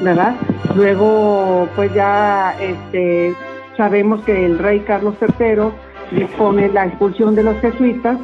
¿verdad? 0.00 0.34
Luego, 0.74 1.68
pues 1.74 1.94
ya 1.94 2.54
este, 2.60 3.34
Sabemos 3.76 4.22
que 4.24 4.44
el 4.44 4.58
rey 4.58 4.80
Carlos 4.80 5.14
III 5.20 6.18
dispone 6.18 6.68
la 6.68 6.86
expulsión 6.86 7.34
de 7.34 7.42
los 7.42 7.58
jesuitas 7.60 8.18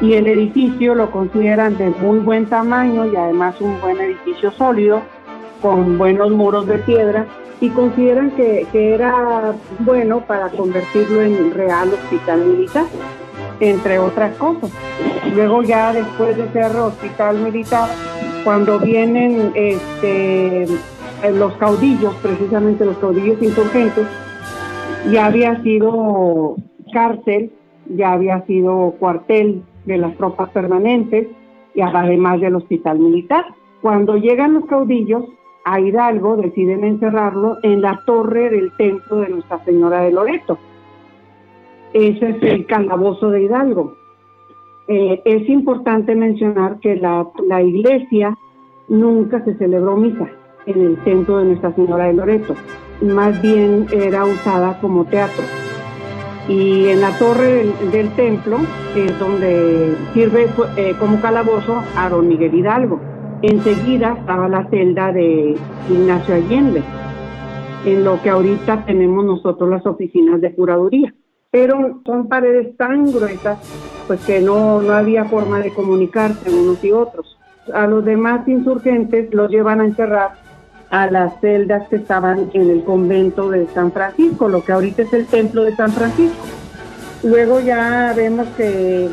y 0.00 0.14
el 0.14 0.26
edificio 0.26 0.94
lo 0.94 1.10
consideran 1.10 1.76
de 1.76 1.90
muy 1.90 2.18
buen 2.18 2.46
tamaño 2.46 3.06
y 3.06 3.16
además 3.16 3.60
un 3.60 3.80
buen 3.80 4.00
edificio 4.00 4.50
sólido 4.52 5.02
con 5.62 5.98
buenos 5.98 6.30
muros 6.30 6.66
de 6.66 6.78
piedra 6.78 7.26
y 7.60 7.70
consideran 7.70 8.30
que, 8.32 8.66
que 8.70 8.94
era 8.94 9.54
bueno 9.80 10.20
para 10.20 10.48
convertirlo 10.50 11.22
en 11.22 11.52
real 11.52 11.92
hospital 11.92 12.44
militar, 12.44 12.84
entre 13.60 13.98
otras 13.98 14.36
cosas. 14.36 14.70
Luego 15.34 15.62
ya 15.62 15.92
después 15.92 16.36
de 16.36 16.48
ser 16.52 16.76
hospital 16.76 17.38
militar, 17.38 17.88
cuando 18.44 18.78
vienen 18.78 19.52
este, 19.54 20.66
los 21.32 21.52
caudillos, 21.54 22.14
precisamente 22.22 22.84
los 22.84 22.96
caudillos 22.98 23.42
insurgentes, 23.42 24.06
ya 25.10 25.26
había 25.26 25.62
sido 25.62 26.56
cárcel, 26.92 27.50
ya 27.86 28.12
había 28.12 28.44
sido 28.46 28.94
cuartel 28.98 29.62
de 29.84 29.96
las 29.98 30.16
tropas 30.16 30.50
permanentes 30.50 31.28
y 31.74 31.80
además 31.80 32.40
del 32.40 32.56
hospital 32.56 32.98
militar. 32.98 33.44
Cuando 33.80 34.16
llegan 34.16 34.54
los 34.54 34.66
caudillos, 34.66 35.24
a 35.64 35.80
Hidalgo 35.80 36.36
deciden 36.36 36.84
encerrarlo 36.84 37.58
en 37.62 37.82
la 37.82 38.02
torre 38.06 38.50
del 38.50 38.72
templo 38.76 39.18
de 39.18 39.28
Nuestra 39.28 39.62
Señora 39.64 40.00
de 40.00 40.12
Loreto. 40.12 40.58
Ese 41.92 42.30
es 42.30 42.42
el 42.42 42.66
calabozo 42.66 43.30
de 43.30 43.42
Hidalgo. 43.42 43.94
Eh, 44.88 45.20
es 45.24 45.48
importante 45.48 46.14
mencionar 46.14 46.80
que 46.80 46.96
la, 46.96 47.26
la 47.46 47.62
iglesia 47.62 48.36
nunca 48.88 49.44
se 49.44 49.56
celebró 49.56 49.96
misa 49.96 50.28
en 50.66 50.80
el 50.80 50.96
templo 51.04 51.38
de 51.38 51.44
Nuestra 51.44 51.74
Señora 51.74 52.04
de 52.06 52.14
Loreto, 52.14 52.54
más 53.00 53.40
bien 53.42 53.86
era 53.92 54.24
usada 54.24 54.78
como 54.80 55.04
teatro. 55.04 55.44
Y 56.48 56.88
en 56.88 57.02
la 57.02 57.16
torre 57.18 57.66
del, 57.92 58.10
templo 58.12 58.58
es 58.96 59.18
donde 59.18 59.94
sirve 60.14 60.48
eh, 60.76 60.94
como 60.98 61.20
calabozo 61.20 61.82
a 61.94 62.08
don 62.08 62.26
Miguel 62.26 62.54
Hidalgo. 62.54 63.00
Enseguida 63.42 64.16
estaba 64.18 64.48
la 64.48 64.66
celda 64.70 65.12
de 65.12 65.56
Ignacio 65.90 66.34
Allende, 66.34 66.82
en 67.84 68.02
lo 68.02 68.20
que 68.22 68.30
ahorita 68.30 68.86
tenemos 68.86 69.24
nosotros 69.24 69.68
las 69.68 69.84
oficinas 69.84 70.40
de 70.40 70.54
curaduría. 70.54 71.14
Pero 71.50 72.00
son 72.04 72.28
paredes 72.28 72.76
tan 72.76 73.12
gruesas, 73.12 73.58
pues 74.06 74.24
que 74.24 74.40
no, 74.40 74.80
no 74.80 74.92
había 74.94 75.26
forma 75.26 75.60
de 75.60 75.72
comunicarse 75.72 76.50
unos 76.50 76.82
y 76.82 76.92
otros. 76.92 77.38
A 77.74 77.86
los 77.86 78.04
demás 78.04 78.48
insurgentes 78.48 79.32
los 79.34 79.50
llevan 79.50 79.82
a 79.82 79.84
encerrar 79.84 80.47
a 80.90 81.10
las 81.10 81.40
celdas 81.40 81.88
que 81.88 81.96
estaban 81.96 82.50
en 82.54 82.70
el 82.70 82.82
convento 82.84 83.50
de 83.50 83.66
San 83.74 83.92
Francisco, 83.92 84.48
lo 84.48 84.64
que 84.64 84.72
ahorita 84.72 85.02
es 85.02 85.12
el 85.12 85.26
templo 85.26 85.64
de 85.64 85.76
San 85.76 85.92
Francisco. 85.92 86.44
Luego 87.22 87.60
ya 87.60 88.12
vemos 88.16 88.46
que 88.56 89.08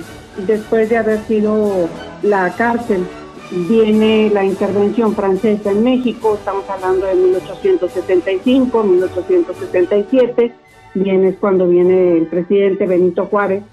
después 0.47 0.89
de 0.89 0.97
haber 0.97 1.19
sido 1.21 1.89
la 2.21 2.53
cárcel, 2.55 3.05
viene 3.51 4.29
la 4.33 4.43
intervención 4.43 5.15
francesa 5.15 5.71
en 5.71 5.83
México, 5.83 6.35
estamos 6.35 6.69
hablando 6.69 7.05
de 7.05 7.15
1875, 7.15 8.83
1877, 8.83 10.53
viene 10.95 11.35
cuando 11.35 11.67
viene 11.67 12.17
el 12.17 12.27
presidente 12.27 12.87
Benito 12.87 13.25
Juárez, 13.25 13.63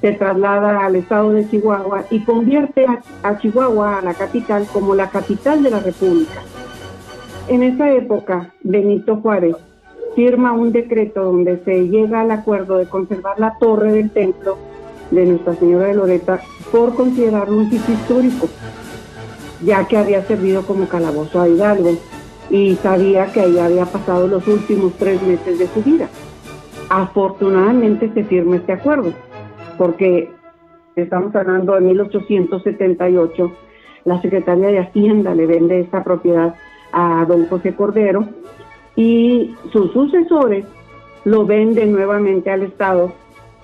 se 0.00 0.12
traslada 0.12 0.86
al 0.86 0.96
estado 0.96 1.32
de 1.32 1.48
Chihuahua 1.48 2.04
y 2.10 2.20
convierte 2.20 2.86
a, 3.22 3.38
Chihuahua, 3.38 3.98
a 3.98 4.02
la 4.02 4.14
capital, 4.14 4.66
como 4.72 4.94
la 4.94 5.10
capital 5.10 5.62
de 5.62 5.70
la 5.70 5.80
República. 5.80 6.40
En 7.50 7.64
esa 7.64 7.90
época, 7.90 8.54
Benito 8.62 9.16
Juárez 9.16 9.56
firma 10.14 10.52
un 10.52 10.70
decreto 10.70 11.24
donde 11.24 11.58
se 11.64 11.88
llega 11.88 12.20
al 12.20 12.30
acuerdo 12.30 12.76
de 12.76 12.86
conservar 12.86 13.40
la 13.40 13.58
torre 13.58 13.90
del 13.90 14.12
templo 14.12 14.56
de 15.10 15.26
Nuestra 15.26 15.56
Señora 15.56 15.88
de 15.88 15.94
Loreta 15.94 16.40
por 16.70 16.94
considerarlo 16.94 17.56
un 17.56 17.68
sitio 17.68 17.92
histórico, 17.92 18.48
ya 19.64 19.84
que 19.88 19.96
había 19.96 20.22
servido 20.22 20.62
como 20.62 20.86
calabozo 20.86 21.40
a 21.40 21.48
Hidalgo 21.48 21.90
y 22.50 22.76
sabía 22.76 23.26
que 23.32 23.40
ahí 23.40 23.58
había 23.58 23.86
pasado 23.86 24.28
los 24.28 24.46
últimos 24.46 24.92
tres 24.92 25.20
meses 25.20 25.58
de 25.58 25.66
su 25.66 25.82
vida. 25.82 26.08
Afortunadamente 26.88 28.12
se 28.14 28.22
firma 28.22 28.56
este 28.56 28.74
acuerdo, 28.74 29.12
porque 29.76 30.30
estamos 30.94 31.34
hablando 31.34 31.74
de 31.74 31.80
1878, 31.80 33.52
la 34.04 34.22
Secretaría 34.22 34.68
de 34.68 34.78
Hacienda 34.78 35.34
le 35.34 35.46
vende 35.46 35.80
esta 35.80 36.04
propiedad 36.04 36.54
a 36.92 37.24
don 37.26 37.46
José 37.46 37.74
Cordero 37.74 38.26
y 38.96 39.54
sus 39.72 39.92
sucesores 39.92 40.64
lo 41.24 41.46
venden 41.46 41.92
nuevamente 41.92 42.50
al 42.50 42.62
Estado 42.62 43.12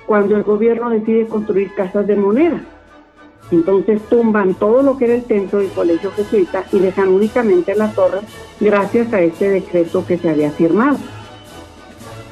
cuando 0.07 0.37
el 0.37 0.45
gobierno 0.45 0.91
decide 0.91 1.27
construir 1.27 1.75
casas 1.75 2.07
de 2.07 2.17
moneda. 2.17 2.61
Entonces 3.51 4.01
tumban 4.09 4.55
todo 4.55 4.83
lo 4.83 4.97
que 4.97 5.05
era 5.05 5.15
el 5.15 5.25
templo 5.25 5.61
del 5.61 5.71
colegio 5.71 6.11
jesuita 6.13 6.65
y 6.73 6.79
dejan 6.79 7.09
únicamente 7.09 7.75
la 7.75 7.93
torre 7.93 8.21
gracias 8.61 9.13
a 9.13 9.21
este 9.21 9.51
decreto 9.51 10.05
que 10.07 10.19
se 10.19 10.31
había 10.31 10.51
firmado. 10.51 10.99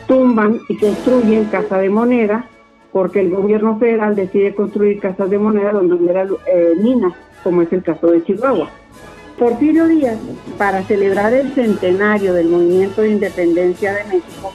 Tumban 0.09 0.61
y 0.69 0.77
construyen 0.77 1.45
casa 1.47 1.79
de 1.79 1.89
moneda 1.89 2.49
porque 2.93 3.21
el 3.21 3.31
gobierno 3.31 3.79
federal 3.79 4.15
decide 4.15 4.55
construir 4.55 5.01
casas 5.01 5.31
de 5.31 5.39
moneda 5.39 5.73
donde 5.73 5.95
hubiera 5.95 6.23
eh, 6.47 6.75
minas, 6.81 7.13
como 7.43 7.63
es 7.63 7.73
el 7.73 7.83
caso 7.83 8.09
de 8.09 8.23
Chihuahua. 8.23 8.71
Porfirio 9.39 9.87
Díaz, 9.89 10.19
para 10.59 10.83
celebrar 10.85 11.33
el 11.33 11.53
centenario 11.55 12.35
del 12.35 12.49
movimiento 12.49 13.03
de 13.03 13.11
independencia 13.11 13.93
de 13.93 14.05
México, 14.05 14.53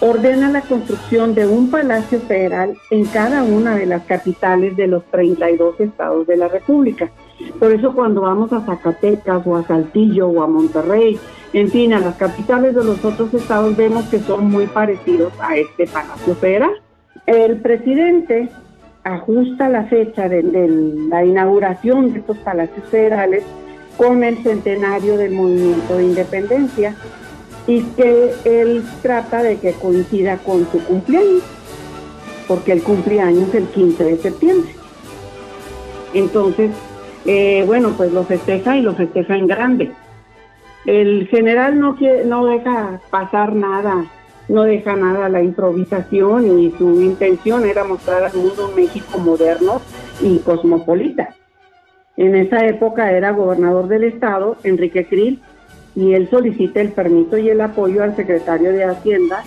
ordena 0.00 0.50
la 0.50 0.62
construcción 0.62 1.34
de 1.34 1.46
un 1.46 1.70
palacio 1.70 2.18
federal 2.20 2.74
en 2.90 3.04
cada 3.04 3.44
una 3.44 3.76
de 3.76 3.86
las 3.86 4.02
capitales 4.04 4.76
de 4.76 4.86
los 4.88 5.04
32 5.10 5.78
estados 5.80 6.26
de 6.26 6.36
la 6.36 6.48
República. 6.48 7.10
Por 7.58 7.72
eso 7.72 7.92
cuando 7.94 8.22
vamos 8.22 8.52
a 8.52 8.62
Zacatecas 8.62 9.46
o 9.46 9.56
a 9.56 9.64
Saltillo 9.64 10.28
o 10.28 10.42
a 10.42 10.46
Monterrey, 10.46 11.18
en 11.52 11.68
fin, 11.68 11.92
a 11.92 12.00
las 12.00 12.16
capitales 12.16 12.74
de 12.74 12.84
los 12.84 13.04
otros 13.04 13.32
estados 13.34 13.76
vemos 13.76 14.04
que 14.06 14.18
son 14.20 14.46
muy 14.50 14.66
parecidos 14.66 15.32
a 15.40 15.56
este 15.56 15.86
palacio 15.86 16.34
federal. 16.36 16.72
El 17.26 17.58
presidente 17.58 18.48
ajusta 19.04 19.68
la 19.68 19.84
fecha 19.84 20.28
de, 20.28 20.42
de 20.42 20.68
la 21.08 21.24
inauguración 21.24 22.12
de 22.12 22.20
estos 22.20 22.38
palacios 22.38 22.88
federales 22.88 23.44
con 23.96 24.24
el 24.24 24.42
centenario 24.42 25.16
del 25.16 25.32
movimiento 25.32 25.96
de 25.96 26.04
independencia 26.04 26.96
y 27.66 27.82
que 27.82 28.32
él 28.44 28.84
trata 29.02 29.42
de 29.42 29.58
que 29.58 29.72
coincida 29.72 30.38
con 30.38 30.66
su 30.70 30.82
cumpleaños, 30.84 31.42
porque 32.48 32.72
el 32.72 32.82
cumpleaños 32.82 33.48
es 33.50 33.54
el 33.54 33.66
15 33.66 34.04
de 34.04 34.16
septiembre. 34.18 34.74
Entonces, 36.14 36.70
eh, 37.24 37.62
bueno, 37.66 37.94
pues 37.96 38.12
lo 38.12 38.24
festeja 38.24 38.76
y 38.76 38.82
lo 38.82 38.94
festeja 38.94 39.36
en 39.36 39.46
grande. 39.46 39.92
El 40.84 41.28
general 41.28 41.78
no, 41.78 41.96
no 42.26 42.46
deja 42.46 43.00
pasar 43.10 43.54
nada, 43.54 44.04
no 44.48 44.64
deja 44.64 44.96
nada 44.96 45.28
la 45.28 45.42
improvisación 45.42 46.58
y 46.58 46.72
su 46.72 47.00
intención 47.00 47.64
era 47.64 47.84
mostrar 47.84 48.24
al 48.24 48.34
mundo 48.34 48.68
un 48.68 48.74
México 48.74 49.18
moderno 49.18 49.80
y 50.20 50.38
cosmopolita. 50.38 51.36
En 52.16 52.34
esa 52.34 52.66
época 52.66 53.10
era 53.10 53.30
gobernador 53.30 53.88
del 53.88 54.04
estado, 54.04 54.56
Enrique 54.64 55.06
Krill, 55.06 55.40
y 55.94 56.12
él 56.12 56.28
solicita 56.30 56.80
el 56.80 56.92
permiso 56.92 57.38
y 57.38 57.48
el 57.48 57.60
apoyo 57.60 58.02
al 58.02 58.16
secretario 58.16 58.72
de 58.72 58.84
Hacienda, 58.84 59.42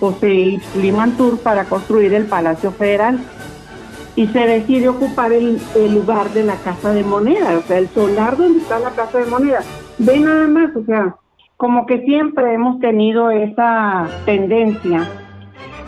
José 0.00 0.60
Limantur, 0.80 1.38
para 1.40 1.64
construir 1.64 2.14
el 2.14 2.24
Palacio 2.24 2.72
Federal. 2.72 3.18
Y 4.16 4.26
se 4.28 4.40
decide 4.40 4.88
ocupar 4.88 5.32
el, 5.32 5.60
lugar 5.94 6.30
de 6.30 6.42
la 6.42 6.56
Casa 6.56 6.92
de 6.92 7.04
Moneda, 7.04 7.56
o 7.56 7.62
sea, 7.62 7.78
el 7.78 7.88
solar 7.88 8.36
donde 8.36 8.58
está 8.58 8.80
la 8.80 8.90
Casa 8.90 9.18
de 9.18 9.26
Moneda. 9.26 9.60
Ve 9.98 10.18
nada 10.18 10.48
más, 10.48 10.74
o 10.74 10.84
sea, 10.84 11.14
como 11.56 11.86
que 11.86 12.00
siempre 12.02 12.52
hemos 12.52 12.80
tenido 12.80 13.30
esa 13.30 14.08
tendencia 14.24 15.08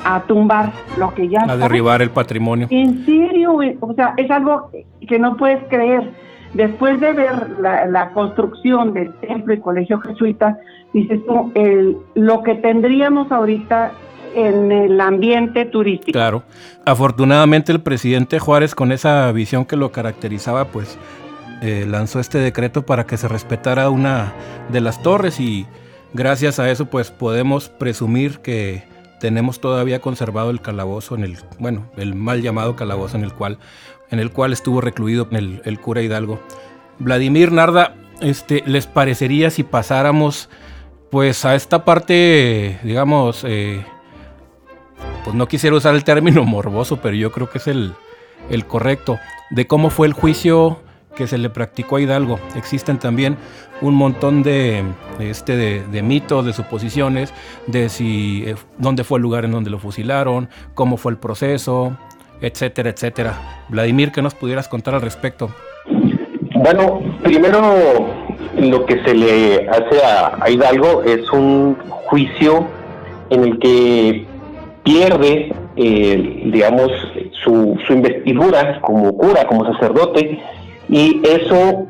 a 0.04 0.23
tumbar 0.23 0.73
lo 0.99 1.12
que 1.14 1.28
ya 1.28 1.42
a 1.49 1.57
derribar 1.57 2.02
el 2.02 2.11
patrimonio. 2.11 2.66
En 2.71 3.04
serio, 3.04 3.59
o 3.80 3.95
sea, 3.95 4.14
es 4.16 4.30
algo 4.30 4.71
que 5.07 5.19
no 5.19 5.37
puedes 5.37 5.62
creer. 5.69 6.11
Después 6.54 7.00
de 7.00 7.12
ver 7.12 7.59
la, 7.61 8.11
construcción 8.12 8.92
del 8.92 9.12
templo 9.21 9.54
y 9.54 9.61
colegio 9.61 10.00
jesuita, 10.00 10.59
dices 10.92 11.21
tú, 11.25 11.52
el, 11.54 11.97
lo 12.14 12.42
que 12.42 12.57
tendríamos 12.57 13.30
ahorita 13.30 13.92
en 14.35 14.73
el 14.73 15.00
ambiente 15.00 15.64
turístico. 15.66 16.12
Claro. 16.12 16.42
Afortunadamente 16.85 17.71
el 17.71 17.80
presidente 17.80 18.38
Juárez, 18.38 18.75
con 18.75 18.90
esa 18.90 19.30
visión 19.33 19.64
que 19.64 19.76
lo 19.76 19.92
caracterizaba, 19.92 20.66
pues 20.66 20.99
eh, 21.62 21.87
lanzó 21.88 22.21
este 22.21 22.38
decreto 22.38 22.87
para 22.87 23.04
que 23.04 23.16
se 23.16 23.28
respetara 23.28 23.90
una 23.90 24.33
de 24.71 24.80
las 24.80 25.02
torres 25.02 25.38
y 25.40 25.66
gracias 26.14 26.59
a 26.59 26.71
eso 26.71 26.87
pues 26.87 27.11
podemos 27.11 27.69
presumir 27.69 28.38
que 28.38 28.83
tenemos 29.21 29.61
todavía 29.61 30.00
conservado 30.00 30.50
el 30.50 30.61
calabozo 30.61 31.15
en 31.15 31.23
el, 31.23 31.39
bueno, 31.59 31.89
el 31.97 32.17
mal 32.17 32.43
llamado 32.43 32.75
calabozo 32.75 33.17
en 33.17 33.25
el 33.25 33.33
cual, 33.33 33.59
en 34.11 34.19
el 34.19 34.33
cual 34.33 34.53
estuvo 34.53 34.81
recluido 34.81 35.29
el, 35.31 35.81
cura 35.81 36.03
Hidalgo. 36.03 36.41
Vladimir 36.99 37.53
Narda, 37.53 37.95
este, 38.21 38.65
¿les 38.67 38.87
parecería 38.87 39.50
si 39.50 39.62
pasáramos 39.62 40.49
pues 41.11 41.45
a 41.45 41.55
esta 41.55 41.85
parte, 41.85 42.79
digamos, 42.83 43.45
eh, 43.45 43.85
pues 45.25 45.37
no 45.37 45.47
quisiera 45.47 45.77
usar 45.77 45.95
el 45.95 46.05
término 46.05 46.45
morboso, 46.47 46.97
pero 47.00 47.15
yo 47.15 47.31
creo 47.31 47.50
que 47.50 47.59
es 47.59 47.67
el, 47.67 47.93
el 48.49 48.67
correcto, 48.67 49.19
de 49.50 49.67
cómo 49.67 49.91
fue 49.91 50.07
el 50.07 50.12
juicio 50.12 50.81
que 51.14 51.26
se 51.26 51.38
le 51.38 51.50
practicó 51.50 51.97
a 51.97 52.00
Hidalgo. 52.00 52.38
Existen 52.57 52.99
también 52.99 53.37
un 53.81 53.95
montón 53.95 54.43
de, 54.43 54.85
este, 55.19 55.57
de, 55.57 56.02
mitos, 56.02 56.45
de 56.45 56.52
suposiciones, 56.52 57.33
de 57.67 57.88
si 57.88 58.45
eh, 58.47 58.55
dónde 58.79 59.05
fue 59.05 59.19
el 59.19 59.23
lugar 59.23 59.45
en 59.45 59.52
donde 59.52 59.71
lo 59.71 59.79
fusilaron, 59.79 60.49
cómo 60.75 60.97
fue 60.97 61.12
el 61.12 61.19
proceso, 61.19 61.97
etcétera, 62.40 62.90
etcétera. 62.90 63.64
Vladimir, 63.69 64.12
¿qué 64.12 64.23
nos 64.23 64.35
pudieras 64.35 64.69
contar 64.69 64.95
al 64.95 65.02
respecto? 65.02 65.50
Bueno, 66.55 67.00
primero 67.23 67.61
lo 68.59 68.85
que 68.85 69.02
se 69.05 69.14
le 69.14 69.69
hace 69.69 70.05
a, 70.05 70.50
Hidalgo 70.50 71.02
es 71.02 71.31
un 71.33 71.76
juicio 71.88 72.67
en 73.31 73.45
el 73.45 73.59
que 73.59 74.26
pierde, 74.83 75.55
eh, 75.76 76.43
digamos, 76.52 76.90
su, 77.45 77.79
su 77.87 77.93
investidura 77.93 78.81
como 78.81 79.17
cura, 79.17 79.47
como 79.47 79.64
sacerdote, 79.73 80.40
y 80.90 81.23
eso 81.25 81.87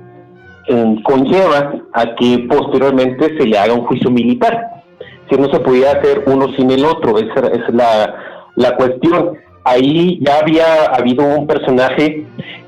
eh, 0.69 0.97
conlleva 1.05 1.75
a 1.95 2.15
que 2.17 2.47
posteriormente 2.49 3.37
se 3.37 3.47
le 3.47 3.59
haga 3.59 3.73
un 3.73 3.87
juicio 3.87 4.11
militar. 4.11 4.83
Si 5.31 5.37
no 5.37 5.51
se 5.51 5.61
podía 5.61 5.93
hacer 5.93 6.25
uno 6.27 6.53
sin 6.55 6.71
el 6.71 6.85
otro, 6.85 7.19
esa, 7.19 7.47
es 7.47 7.75
la, 7.75 8.15
la 8.57 8.77
cuestión. 8.77 9.39
Ahí 9.65 10.19
ya 10.21 10.39
había 10.39 10.85
habido 10.87 11.25
un 11.25 11.47
personaje 11.47 12.27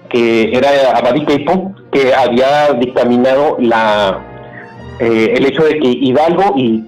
que 0.08 0.56
era 0.56 0.96
Abadi 0.96 1.24
que 1.24 2.14
había 2.14 2.72
dictaminado 2.78 3.56
la, 3.60 4.20
eh, 4.98 5.34
el 5.36 5.46
hecho 5.46 5.64
de 5.64 5.78
que 5.78 5.88
Hidalgo 5.88 6.54
y 6.56 6.84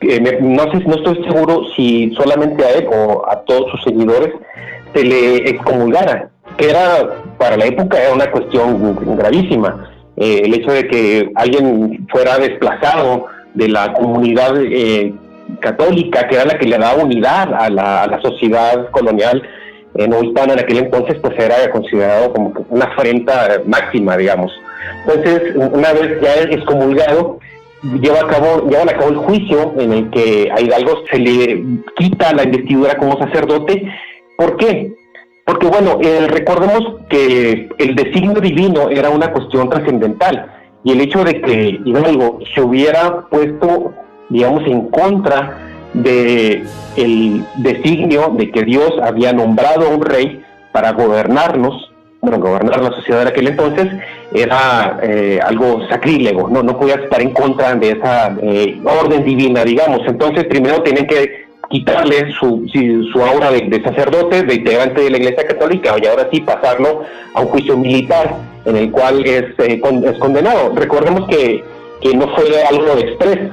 eh, 0.00 0.38
no 0.40 0.62
sé, 0.70 0.78
no 0.86 0.96
estoy 0.96 1.24
seguro 1.24 1.62
si 1.74 2.12
solamente 2.14 2.64
a 2.64 2.70
él 2.70 2.88
o 2.92 3.24
a 3.28 3.40
todos 3.44 3.70
sus 3.70 3.84
seguidores 3.84 4.34
se 4.94 5.04
le 5.04 5.36
excomulgara, 5.50 6.30
que 6.56 6.70
era 6.70 7.22
para 7.38 7.56
la 7.56 7.66
época 7.66 8.00
era 8.00 8.14
una 8.14 8.30
cuestión 8.30 9.16
gravísima. 9.16 9.90
Eh, 10.16 10.42
el 10.44 10.54
hecho 10.54 10.70
de 10.70 10.86
que 10.86 11.30
alguien 11.34 12.06
fuera 12.10 12.38
desplazado 12.38 13.26
de 13.54 13.68
la 13.68 13.92
comunidad 13.94 14.54
católica, 15.60 16.26
que 16.28 16.36
era 16.36 16.44
la 16.44 16.58
que 16.58 16.66
le 16.66 16.78
daba 16.78 17.02
unidad 17.02 17.52
a 17.54 17.70
la, 17.70 18.20
sociedad 18.22 18.90
colonial, 18.90 19.42
en 19.94 20.10
no 20.10 20.22
hispana 20.22 20.54
en 20.54 20.60
aquel 20.60 20.78
entonces, 20.78 21.16
pues 21.20 21.38
era 21.38 21.70
considerado 21.70 22.32
como 22.32 22.52
una 22.70 22.86
afrenta 22.86 23.60
máxima, 23.66 24.16
digamos. 24.16 24.52
Entonces, 25.06 25.54
una 25.54 25.92
vez 25.92 26.20
ya 26.20 26.34
excomulgado, 26.42 27.38
lleva 28.00 28.20
a 28.20 28.26
cabo, 28.26 28.68
llevan 28.68 28.88
a 28.88 28.96
cabo 28.96 29.10
el 29.10 29.16
juicio 29.18 29.74
en 29.78 29.92
el 29.92 30.10
que 30.10 30.50
a 30.50 30.60
Hidalgo 30.60 31.04
se 31.10 31.18
le 31.18 31.64
quita 31.96 32.32
la 32.32 32.44
investidura 32.44 32.96
como 32.96 33.18
sacerdote. 33.18 33.86
¿Por 34.36 34.56
qué? 34.56 34.92
Porque 35.44 35.66
bueno, 35.66 35.98
eh, 36.00 36.26
recordemos 36.28 37.00
que 37.08 37.68
el 37.78 37.94
designio 37.94 38.40
divino 38.40 38.88
era 38.88 39.10
una 39.10 39.30
cuestión 39.30 39.68
trascendental 39.68 40.46
y 40.84 40.92
el 40.92 41.00
hecho 41.02 41.22
de 41.22 41.40
que 41.40 41.80
Hidalgo 41.84 42.38
se 42.54 42.62
hubiera 42.62 43.22
puesto, 43.28 43.92
digamos, 44.30 44.66
en 44.66 44.88
contra 44.88 45.58
de 45.92 46.64
designio 47.56 48.34
de 48.36 48.50
que 48.50 48.62
Dios 48.62 48.92
había 49.02 49.32
nombrado 49.32 49.86
a 49.86 49.90
un 49.90 50.02
rey 50.02 50.42
para 50.72 50.92
gobernarnos, 50.92 51.90
bueno, 52.20 52.38
gobernar 52.38 52.82
la 52.82 52.90
sociedad 52.92 53.22
de 53.22 53.28
aquel 53.28 53.48
entonces, 53.48 53.88
era 54.32 54.98
eh, 55.02 55.40
algo 55.44 55.86
sacrílego, 55.88 56.48
no, 56.48 56.62
no 56.62 56.78
podía 56.78 56.96
estar 56.96 57.20
en 57.20 57.30
contra 57.30 57.74
de 57.74 57.90
esa 57.90 58.34
eh, 58.42 58.80
orden 58.84 59.24
divina, 59.24 59.62
digamos. 59.62 60.00
Entonces, 60.06 60.44
primero 60.44 60.82
tienen 60.82 61.06
que 61.06 61.43
quitarle 61.70 62.32
su, 62.38 62.66
su 63.12 63.22
aura 63.22 63.50
de, 63.50 63.82
sacerdote, 63.82 64.42
de 64.42 64.54
integrante 64.54 65.02
de 65.02 65.10
la 65.10 65.16
Iglesia 65.18 65.46
Católica, 65.46 65.96
y 66.00 66.06
ahora 66.06 66.28
sí 66.32 66.40
pasarlo 66.40 67.02
a 67.34 67.40
un 67.40 67.48
juicio 67.48 67.76
militar 67.76 68.36
en 68.64 68.76
el 68.76 68.90
cual 68.90 69.24
es, 69.26 69.44
eh, 69.58 69.80
es 70.04 70.18
condenado. 70.18 70.72
Recordemos 70.74 71.28
que, 71.28 71.62
que 72.00 72.14
no 72.14 72.28
fue 72.34 72.62
algo 72.64 72.94
de 72.94 73.02
express, 73.02 73.50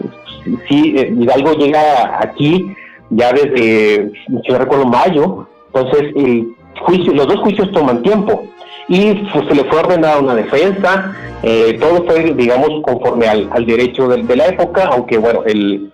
sí, 0.68 0.96
eh, 0.98 1.14
Hidalgo 1.18 1.54
llega 1.54 2.20
aquí 2.22 2.74
ya 3.10 3.32
desde, 3.34 4.12
si 4.26 4.52
no 4.52 4.58
recuerdo, 4.58 4.86
mayo, 4.86 5.48
entonces 5.74 6.14
el 6.16 6.48
juicio, 6.80 7.14
los 7.14 7.28
dos 7.28 7.40
juicios 7.42 7.72
toman 7.72 8.02
tiempo 8.02 8.46
y 8.88 9.24
se 9.32 9.56
le 9.56 9.64
fue 9.66 9.80
ordenada 9.80 10.20
una 10.20 10.36
defensa, 10.36 11.14
eh, 11.44 11.78
todo 11.80 12.06
fue, 12.06 12.34
digamos, 12.34 12.70
conforme 12.84 13.28
al, 13.28 13.66
derecho 13.66 14.08
de, 14.08 14.36
la 14.36 14.48
época, 14.48 14.90
aunque 14.92 15.18
bueno, 15.18 15.44
el, 15.46 15.92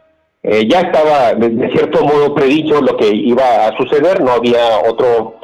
eh, 0.49 0.65
ya 0.65 0.79
estaba 0.79 1.33
de, 1.33 1.69
cierto 1.71 2.05
modo 2.05 2.33
predicho 2.33 2.81
lo 2.81 2.95
que 2.95 3.13
iba 3.13 3.67
a 3.67 3.75
suceder, 3.75 4.21
no 4.21 4.31
había 4.31 4.79
otro 4.89 5.36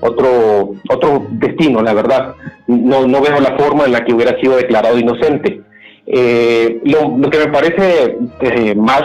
otro 0.00 0.74
otro 0.88 1.26
destino, 1.30 1.82
la 1.82 1.92
verdad. 1.92 2.36
No, 2.68 3.06
no 3.06 3.20
veo 3.20 3.40
la 3.40 3.56
forma 3.58 3.86
en 3.86 3.92
la 3.92 4.04
que 4.04 4.14
hubiera 4.14 4.38
sido 4.40 4.56
declarado 4.56 4.98
inocente. 4.98 5.62
Eh, 6.06 6.80
lo, 6.84 7.28
que 7.30 7.38
me 7.38 7.48
parece 7.48 8.18
eh, 8.40 8.74
más, 8.76 9.02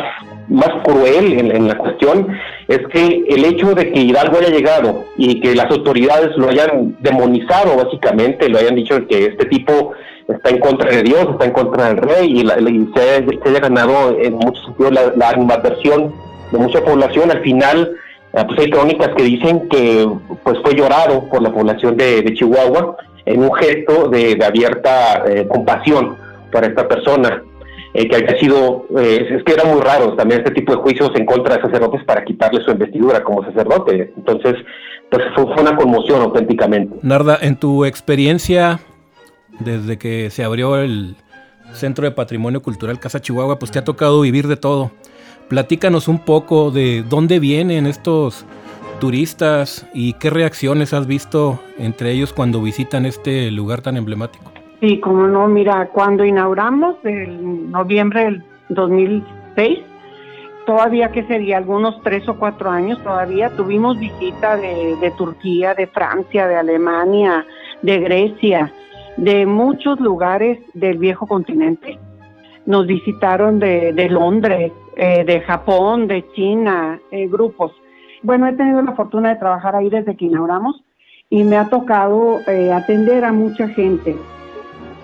más 0.48 0.70
cruel 0.84 1.40
en, 1.40 1.68
la 1.68 1.78
cuestión 1.78 2.28
es 2.68 2.80
que 2.92 3.24
el 3.28 3.46
hecho 3.46 3.74
de 3.74 3.92
que 3.92 4.02
Hidalgo 4.02 4.38
haya 4.38 4.50
llegado 4.50 5.06
y 5.18 5.40
que 5.40 5.56
las 5.56 5.72
autoridades 5.72 6.36
lo 6.38 6.50
hayan 6.50 6.96
demonizado 7.00 7.78
básicamente, 7.78 8.50
lo 8.50 8.60
hayan 8.60 8.76
dicho 8.76 9.08
que 9.08 9.26
este 9.26 9.46
tipo 9.46 9.94
está 10.28 10.50
en 10.50 10.60
contra 10.60 10.90
de 10.90 11.04
Dios, 11.04 11.28
está 11.32 11.46
en 11.46 11.52
contra 11.52 11.88
del 11.88 11.98
rey 11.98 12.42
y, 12.42 12.90
se, 12.96 13.50
haya 13.50 13.60
ganado 13.60 14.18
en 14.20 14.34
muchos 14.34 14.66
sentidos 14.66 14.92
la, 14.94 15.14
la 15.16 15.30
animadversión 15.30 16.14
de 16.52 16.58
mucha 16.58 16.84
población, 16.84 17.32
al 17.32 17.42
final 17.42 17.98
eh, 18.34 18.44
pues 18.46 18.60
hay 18.60 18.70
crónicas 18.70 19.10
que 19.16 19.24
dicen 19.24 19.68
que 19.70 20.08
pues 20.44 20.60
fue 20.64 20.76
llorado 20.76 21.28
por 21.30 21.42
la 21.42 21.52
población 21.52 21.98
de, 21.98 22.34
Chihuahua 22.34 22.98
en 23.26 23.44
un 23.44 23.54
gesto 23.56 24.10
de, 24.10 24.38
abierta 24.46 25.24
compasión 25.50 26.16
para 26.52 26.68
esta 26.68 26.88
persona, 26.88 27.44
eh, 27.94 28.08
que 28.08 28.16
había 28.16 28.40
sido, 28.40 28.86
eh, 28.98 29.28
es 29.30 29.44
que 29.44 29.54
era 29.54 29.66
muy 29.66 29.82
raro 29.82 30.14
también 30.14 30.42
este 30.42 30.54
tipo 30.54 30.72
de 30.74 30.80
juicios 30.80 31.12
en 31.16 31.26
contra 31.26 31.56
de 31.56 31.62
sacerdotes 31.62 32.04
para 32.06 32.24
quitarle 32.24 32.64
su 32.64 32.72
investidura 32.72 33.24
como 33.24 33.44
sacerdote. 33.44 34.14
Entonces, 34.16 34.56
pues 35.10 35.24
fue, 35.36 35.46
una 35.46 35.76
conmoción 35.76 36.22
auténticamente. 36.22 36.98
Narda, 37.02 37.38
en 37.42 37.58
tu 37.58 37.86
experiencia, 37.86 38.80
desde 39.60 39.98
que 39.98 40.30
se 40.30 40.44
abrió 40.44 40.78
el 40.78 41.16
Centro 41.74 42.06
de 42.06 42.12
Patrimonio 42.12 42.62
Cultural 42.62 43.00
Casa 43.00 43.22
Chihuahua, 43.22 43.60
pues 43.60 43.72
te 43.72 43.80
ha 43.80 43.84
tocado 43.84 44.22
vivir 44.22 44.48
de 44.48 44.58
todo. 44.58 44.92
Platícanos 45.50 46.08
un 46.08 46.20
poco 46.20 46.72
de 46.72 47.04
dónde 47.08 47.40
vienen 47.40 47.86
estos 47.86 48.46
turistas 49.00 49.88
y 49.94 50.14
qué 50.14 50.30
reacciones 50.30 50.94
has 50.94 51.08
visto 51.08 51.60
entre 51.78 52.12
ellos 52.12 52.34
cuando 52.34 52.62
visitan 52.62 53.06
este 53.06 53.52
lugar 53.52 53.82
tan 53.82 53.98
emblemático. 53.98 54.52
Sí, 54.80 55.00
como 55.00 55.28
no, 55.28 55.48
mira, 55.48 55.88
cuando 55.88 56.24
inauguramos 56.24 56.98
en 57.04 57.72
noviembre 57.72 58.26
del 58.26 58.44
2006, 58.70 59.80
todavía 60.68 61.12
que 61.12 61.24
sería 61.24 61.58
algunos 61.58 62.02
tres 62.04 62.28
o 62.28 62.38
cuatro 62.38 62.70
años, 62.70 63.02
todavía 63.04 63.50
tuvimos 63.56 63.98
visita 63.98 64.58
de, 64.58 65.12
Turquía, 65.18 65.74
de 65.74 65.88
Francia, 65.88 66.48
de 66.48 66.58
Alemania, 66.58 67.46
de 67.82 68.00
Grecia, 68.00 68.72
de 69.18 69.46
muchos 69.46 70.00
lugares 70.00 70.60
del 70.74 70.98
viejo 70.98 71.28
continente. 71.28 72.00
Nos 72.66 72.86
visitaron 72.86 73.60
de, 73.60 74.08
Londres, 74.10 74.72
eh, 74.96 75.24
de 75.26 75.42
Japón, 75.42 76.08
de 76.08 76.26
China, 76.34 77.00
eh, 77.12 77.28
grupos. 77.28 77.72
Bueno, 78.24 78.48
he 78.48 78.54
tenido 78.54 78.82
la 78.82 78.94
fortuna 78.94 79.30
de 79.30 79.36
trabajar 79.36 79.76
ahí 79.76 79.90
desde 79.90 80.16
que 80.16 80.26
inauguramos 80.26 80.84
y 81.30 81.44
me 81.44 81.58
ha 81.58 81.70
tocado 81.70 82.40
eh, 82.48 82.72
atender 82.72 83.26
a 83.26 83.32
mucha 83.32 83.68
gente 83.70 84.16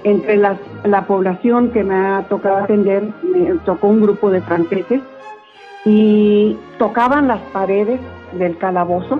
entre 0.03 0.35
la 0.35 1.05
población 1.07 1.71
que 1.71 1.81
me 1.83 1.95
ha 1.95 2.25
tocado 2.27 2.57
atender, 2.57 3.03
me 3.23 3.53
tocó 3.65 3.87
un 3.87 4.01
grupo 4.01 4.29
de 4.29 4.41
franceses 4.41 5.01
y 5.85 6.57
tocaban 6.77 7.27
las 7.27 7.41
paredes 7.53 7.99
del 8.33 8.57
calabozo 8.57 9.19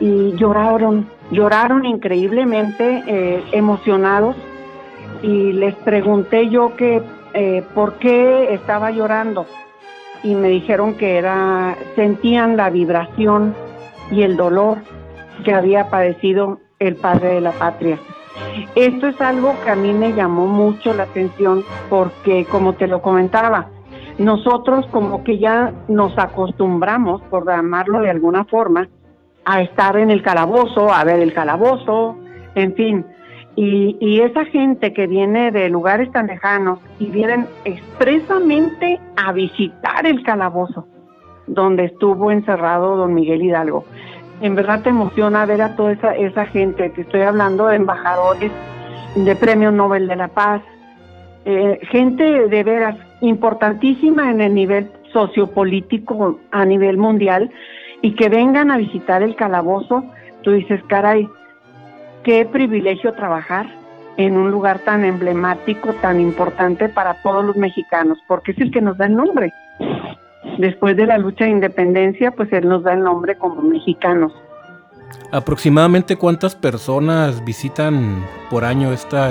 y 0.00 0.32
lloraron, 0.32 1.06
lloraron 1.32 1.84
increíblemente 1.86 3.02
eh, 3.06 3.42
emocionados 3.52 4.36
y 5.22 5.52
les 5.52 5.74
pregunté 5.76 6.48
yo 6.50 6.76
que 6.76 7.02
eh, 7.34 7.64
por 7.74 7.94
qué 7.94 8.52
estaba 8.52 8.90
llorando 8.90 9.46
y 10.22 10.34
me 10.34 10.48
dijeron 10.48 10.94
que 10.94 11.16
era 11.16 11.76
sentían 11.96 12.56
la 12.56 12.70
vibración 12.70 13.54
y 14.10 14.22
el 14.22 14.36
dolor 14.36 14.78
que 15.44 15.54
había 15.54 15.88
padecido 15.88 16.60
el 16.78 16.96
padre 16.96 17.34
de 17.34 17.40
la 17.40 17.52
patria. 17.52 17.98
Esto 18.74 19.08
es 19.08 19.20
algo 19.20 19.54
que 19.64 19.70
a 19.70 19.76
mí 19.76 19.92
me 19.92 20.12
llamó 20.12 20.46
mucho 20.46 20.92
la 20.92 21.04
atención 21.04 21.64
porque, 21.88 22.44
como 22.44 22.74
te 22.74 22.86
lo 22.86 23.00
comentaba, 23.00 23.68
nosotros 24.18 24.86
como 24.90 25.24
que 25.24 25.38
ya 25.38 25.72
nos 25.88 26.16
acostumbramos, 26.18 27.22
por 27.22 27.46
llamarlo 27.46 28.00
de 28.00 28.10
alguna 28.10 28.44
forma, 28.44 28.88
a 29.44 29.62
estar 29.62 29.96
en 29.96 30.10
el 30.10 30.22
calabozo, 30.22 30.92
a 30.92 31.04
ver 31.04 31.20
el 31.20 31.32
calabozo, 31.32 32.16
en 32.54 32.74
fin. 32.74 33.06
Y, 33.54 34.20
esa 34.20 34.44
gente 34.46 34.94
que 34.94 35.06
viene 35.06 35.50
de 35.50 35.68
lugares 35.68 36.10
tan 36.10 36.26
lejanos 36.26 36.78
y 36.98 37.06
vienen 37.06 37.46
expresamente 37.64 38.98
a 39.16 39.32
visitar 39.32 40.06
el 40.06 40.22
calabozo 40.22 40.86
donde 41.46 41.84
estuvo 41.84 42.30
encerrado 42.30 42.96
don 42.96 43.12
Miguel 43.12 43.42
Hidalgo 43.42 43.84
en 44.42 44.56
verdad 44.56 44.82
te 44.82 44.90
emociona 44.90 45.46
ver 45.46 45.62
a 45.62 45.76
toda 45.76 45.92
esa, 45.92 46.16
esa 46.16 46.46
gente, 46.46 46.90
que 46.92 47.02
estoy 47.02 47.22
hablando 47.22 47.68
de 47.68 47.76
embajadores 47.76 48.50
de 49.14 49.36
Premio 49.36 49.70
Nobel 49.70 50.08
de 50.08 50.16
la 50.16 50.28
Paz, 50.28 50.62
eh, 51.44 51.78
gente 51.90 52.48
de 52.48 52.64
veras 52.64 52.96
importantísima 53.20 54.30
en 54.30 54.40
el 54.40 54.54
nivel 54.54 54.90
sociopolítico 55.12 56.40
a 56.50 56.64
nivel 56.64 56.98
mundial 56.98 57.50
y 58.02 58.14
que 58.14 58.28
vengan 58.28 58.70
a 58.70 58.76
visitar 58.76 59.22
el 59.22 59.36
calabozo, 59.36 60.04
tú 60.42 60.50
dices, 60.50 60.82
caray, 60.88 61.28
qué 62.24 62.44
privilegio 62.44 63.12
trabajar 63.12 63.66
en 64.16 64.36
un 64.36 64.50
lugar 64.50 64.80
tan 64.80 65.04
emblemático, 65.04 65.94
tan 65.94 66.20
importante 66.20 66.88
para 66.88 67.14
todos 67.22 67.44
los 67.44 67.56
mexicanos, 67.56 68.18
porque 68.28 68.52
es 68.52 68.58
el 68.58 68.70
que 68.70 68.82
nos 68.82 68.98
da 68.98 69.06
el 69.06 69.16
nombre. 69.16 69.54
Después 70.58 70.96
de 70.96 71.06
la 71.06 71.16
lucha 71.16 71.44
de 71.44 71.50
independencia, 71.50 72.32
pues 72.32 72.52
él 72.52 72.68
nos 72.68 72.82
da 72.82 72.92
el 72.92 73.02
nombre 73.02 73.36
como 73.36 73.62
mexicanos. 73.62 74.32
¿Aproximadamente 75.30 76.16
cuántas 76.16 76.54
personas 76.54 77.44
visitan 77.44 78.24
por 78.50 78.64
año 78.64 78.92
esta, 78.92 79.30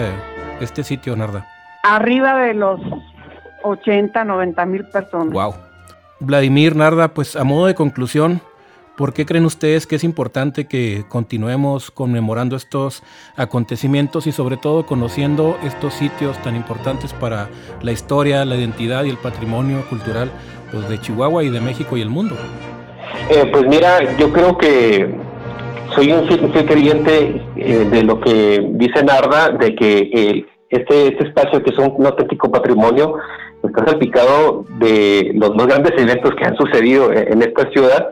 este 0.60 0.84
sitio, 0.84 1.15
Narda? 1.15 1.45
Arriba 1.84 2.39
de 2.39 2.53
los 2.53 2.79
80, 3.63 4.23
90 4.23 4.65
mil 4.65 4.86
personas. 4.86 5.34
Wow. 5.34 5.53
Vladimir 6.19 6.75
Narda, 6.75 7.10
pues 7.10 7.36
a 7.36 7.43
modo 7.43 7.65
de 7.65 7.75
conclusión, 7.75 8.41
¿por 8.97 9.13
qué 9.13 9.25
creen 9.25 9.45
ustedes 9.45 9.88
que 9.88 9.95
es 9.95 10.04
importante 10.04 10.65
que 10.65 11.04
continuemos 11.10 11.91
conmemorando 11.91 12.56
estos 12.56 13.04
acontecimientos 13.36 14.27
y 14.27 14.32
sobre 14.32 14.58
todo 14.58 14.86
conociendo 14.86 15.58
estos 15.63 15.93
sitios 15.93 16.41
tan 16.41 16.56
importantes 16.56 17.13
para 17.13 17.49
la 17.82 17.91
historia, 17.91 18.45
la 18.45 18.56
identidad 18.56 19.04
y 19.04 19.10
el 19.10 19.17
patrimonio 19.17 19.84
cultural 19.89 20.32
pues, 20.71 20.88
de 20.89 20.99
Chihuahua 20.99 21.43
y 21.43 21.49
de 21.49 21.62
México 21.62 21.97
y 21.97 22.01
el 22.01 22.10
mundo? 22.10 22.36
Eh, 23.30 23.49
pues 23.51 23.65
mira, 23.67 24.17
yo 24.17 24.32
creo 24.32 24.58
que 24.58 25.13
soy 25.95 26.12
un 26.12 26.27
fiel, 26.27 26.65
creyente 26.65 27.41
eh, 27.56 27.88
de 27.89 28.04
lo 28.04 28.19
que 28.19 28.65
dice 28.73 29.04
Narda, 29.04 29.49
de 29.49 29.75
que 29.75 30.45
este, 30.69 31.08
este 31.08 31.27
espacio 31.27 31.62
que 31.62 31.69
es 31.69 31.77
un, 31.77 32.06
auténtico 32.06 32.49
patrimonio 32.49 33.15
está 33.63 33.86
salpicado 33.86 34.65
de 34.80 35.32
los 35.36 35.56
más 35.56 35.67
grandes 35.67 35.91
eventos 35.97 36.34
que 36.36 36.45
han 36.45 36.56
sucedido 36.56 37.12
en, 37.12 37.41
esta 37.41 37.69
ciudad 37.71 38.10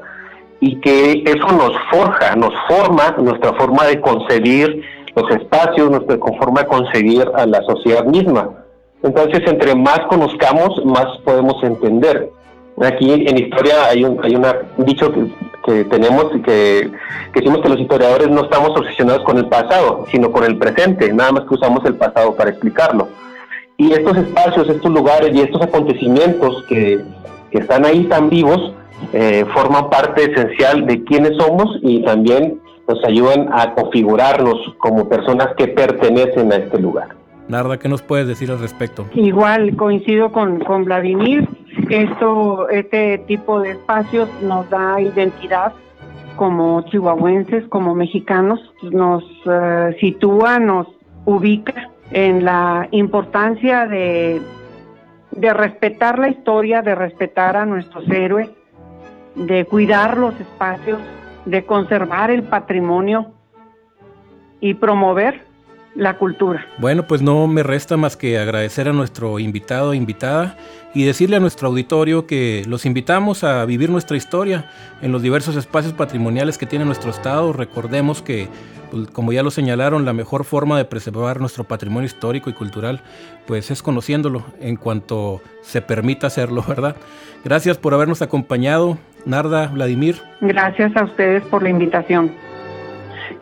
y 0.62 0.80
que 0.82 1.24
eso 1.26 1.48
nos 1.48 1.72
forja, 1.90 2.36
nos 2.36 2.54
forma 2.68 3.16
nuestra 3.18 3.54
forma 3.54 3.86
de 3.86 4.02
concebir 4.02 4.84
los 5.16 5.30
espacios, 5.32 5.90
nuestra 5.90 6.18
forma 6.18 6.62
de 6.62 6.68
concebir 6.68 7.32
a 7.36 7.46
la 7.46 7.62
sociedad 7.64 8.04
misma. 8.06 8.50
Entonces, 9.02 9.42
entre 9.48 9.76
más 9.76 10.00
conozcamos, 10.10 10.84
más 10.86 11.06
podemos 11.24 11.64
entender. 11.64 12.30
Aquí 12.82 13.12
en 13.12 13.38
historia 13.38 13.86
hay 13.90 14.04
un, 14.04 14.20
hay 14.24 14.36
una, 14.36 14.56
un 14.78 14.86
dicho 14.86 15.12
que, 15.12 15.26
que 15.66 15.84
tenemos 15.86 16.32
que, 16.32 16.90
que, 17.34 17.40
decimos 17.40 17.62
que 17.62 17.70
los 17.70 17.80
historiadores 17.80 18.30
no 18.30 18.44
estamos 18.44 18.70
obsesionados 18.70 19.24
con 19.24 19.38
el 19.38 19.48
pasado, 19.48 20.06
sino 20.12 20.32
con 20.32 20.46
el 20.46 20.58
presente, 20.58 21.12
nada 21.14 21.34
más 21.34 21.44
que 21.44 21.56
usamos 21.56 21.84
el 21.86 21.96
pasado 21.96 22.36
para 22.36 22.52
explicarlo. 22.52 23.10
Y 23.78 23.94
estos 23.94 24.18
espacios, 24.18 24.70
estos 24.70 24.92
lugares 24.92 25.34
y 25.34 25.42
estos 25.42 25.62
acontecimientos 25.62 26.64
que, 26.68 27.02
que 27.52 27.60
están 27.60 27.86
ahí 27.86 28.04
tan 28.06 28.30
vivos, 28.30 28.74
eh, 29.14 29.46
forman 29.54 29.90
parte 29.90 30.32
esencial 30.32 30.86
de 30.86 31.04
quiénes 31.04 31.38
somos 31.38 31.78
y 31.82 32.04
también 32.04 32.60
nos 32.88 33.04
ayudan 33.06 33.50
a 33.52 33.74
configurarnos 33.76 34.58
como 34.80 35.08
personas 35.08 35.50
que 35.58 35.68
pertenecen 35.68 36.52
a 36.52 36.58
este 36.58 36.80
lugar. 36.80 37.10
Narda, 37.48 37.78
¿qué 37.78 37.90
nos 37.90 38.02
puedes 38.02 38.28
decir 38.28 38.52
al 38.52 38.60
respecto? 38.60 39.06
Igual 39.16 39.76
coincido 39.76 40.32
con, 40.32 40.60
con 40.60 40.86
Vladimir, 40.86 41.48
esto, 41.90 42.70
este 42.70 43.18
tipo 43.20 43.60
de 43.60 43.72
espacios 43.72 44.30
nos 44.44 44.70
da 44.70 45.02
identidad 45.02 45.74
como 46.36 46.82
chihuahuenses, 46.84 47.68
como 47.68 47.96
mexicanos, 47.96 48.60
nos 48.84 49.24
uh, 49.46 49.92
sitúa, 50.00 50.60
nos 50.60 50.88
ubica 51.26 51.90
en 52.12 52.46
la 52.46 52.88
importancia 52.92 53.86
de, 53.88 54.42
de 55.32 55.54
respetar 55.54 56.18
la 56.18 56.30
historia, 56.30 56.82
de 56.82 56.96
respetar 56.96 57.58
a 57.58 57.66
nuestros 57.66 58.08
héroes, 58.10 58.50
de 59.40 59.66
cuidar 59.66 60.18
los 60.18 60.40
espacios, 60.40 61.00
de 61.46 61.66
conservar 61.66 62.30
el 62.30 62.44
patrimonio 62.44 63.32
y 64.60 64.74
promover 64.74 65.48
la 65.96 66.18
cultura. 66.18 66.66
Bueno, 66.78 67.08
pues 67.08 67.22
no 67.22 67.48
me 67.48 67.64
resta 67.64 67.98
más 67.98 68.16
que 68.16 68.38
agradecer 68.38 68.88
a 68.88 68.94
nuestro 68.94 69.40
invitado 69.40 69.94
e 69.94 69.98
invitada 69.98 70.58
y 70.94 71.04
decirle 71.04 71.38
a 71.38 71.40
nuestro 71.40 71.70
auditorio 71.70 72.28
que 72.28 72.64
los 72.68 72.86
invitamos 72.86 73.44
a 73.44 73.66
vivir 73.66 73.90
nuestra 73.90 74.18
historia 74.18 74.70
en 75.02 75.12
los 75.12 75.22
diversos 75.22 75.56
espacios 75.56 75.94
patrimoniales 75.94 76.58
que 76.58 76.66
tiene 76.66 76.86
nuestro 76.86 77.10
estado. 77.10 77.54
Recordemos 77.54 78.22
que, 78.22 78.48
pues, 78.92 79.10
como 79.10 79.32
ya 79.34 79.42
lo 79.42 79.52
señalaron, 79.52 80.06
la 80.06 80.14
mejor 80.14 80.46
forma 80.46 80.78
de 80.78 80.86
preservar 80.86 81.40
nuestro 81.40 81.64
patrimonio 81.64 82.08
histórico 82.08 82.50
y 82.50 82.54
cultural 82.54 83.02
pues 83.50 83.72
es 83.72 83.82
conociéndolo 83.82 84.44
en 84.62 84.76
cuanto 84.76 85.42
se 85.64 85.82
permita 85.82 86.28
hacerlo, 86.28 86.64
¿verdad? 86.68 86.96
Gracias 87.44 87.78
por 87.78 87.96
habernos 87.96 88.22
acompañado, 88.22 89.00
Narda, 89.26 89.68
Vladimir. 89.68 90.16
Gracias 90.42 90.96
a 90.96 91.06
ustedes 91.06 91.44
por 91.44 91.64
la 91.64 91.70
invitación. 91.70 92.32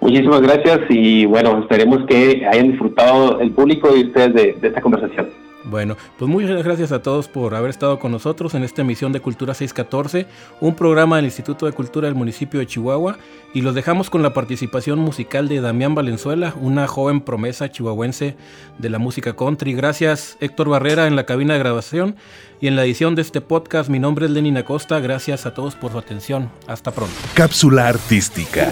Muchísimas 0.02 0.42
gracias 0.42 0.82
y 0.90 1.26
bueno, 1.26 1.60
esperemos 1.60 2.06
que 2.08 2.46
hayan 2.46 2.72
disfrutado 2.72 3.40
el 3.40 3.52
público 3.52 3.96
y 3.96 4.06
ustedes 4.06 4.34
de, 4.34 4.54
de 4.54 4.68
esta 4.68 4.82
conversación. 4.82 5.47
Bueno, 5.70 5.98
pues 6.18 6.32
muchas 6.32 6.64
gracias 6.64 6.94
a 6.94 7.02
todos 7.02 7.28
por 7.28 7.54
haber 7.54 7.70
estado 7.70 8.00
con 8.00 8.12
nosotros 8.12 8.54
en 8.54 8.64
esta 8.64 8.84
emisión 8.84 9.12
de 9.12 9.20
Cultura 9.20 9.54
614, 9.54 10.26
un 10.62 10.76
programa 10.76 11.18
del 11.18 11.26
Instituto 11.26 11.66
de 11.66 11.74
Cultura 11.74 12.08
del 12.08 12.16
municipio 12.16 12.60
de 12.60 12.68
Chihuahua, 12.68 13.18
y 13.54 13.62
los 13.62 13.76
dejamos 13.76 14.10
con 14.10 14.24
la 14.24 14.34
participación 14.34 15.00
musical 15.00 15.50
de 15.50 15.60
Damián 15.60 15.94
Valenzuela, 15.94 16.54
una 16.62 16.88
joven 16.88 17.20
promesa 17.22 17.70
chihuahuense 17.70 18.38
de 18.78 18.90
la 18.90 18.98
música 18.98 19.36
country. 19.36 19.74
Gracias 19.74 20.38
Héctor 20.40 20.70
Barrera 20.70 21.08
en 21.08 21.16
la 21.16 21.26
cabina 21.26 21.54
de 21.54 21.60
grabación 21.60 22.16
y 22.62 22.68
en 22.68 22.76
la 22.76 22.86
edición 22.86 23.16
de 23.16 23.24
este 23.24 23.42
podcast. 23.42 23.90
Mi 23.90 24.00
nombre 24.00 24.26
es 24.26 24.32
Lenin 24.32 24.58
Acosta, 24.58 25.00
gracias 25.00 25.46
a 25.46 25.54
todos 25.54 25.76
por 25.76 25.92
su 25.92 25.98
atención. 25.98 26.50
Hasta 26.68 26.92
pronto. 26.92 27.16
Cápsula 27.34 27.88
artística 27.88 28.72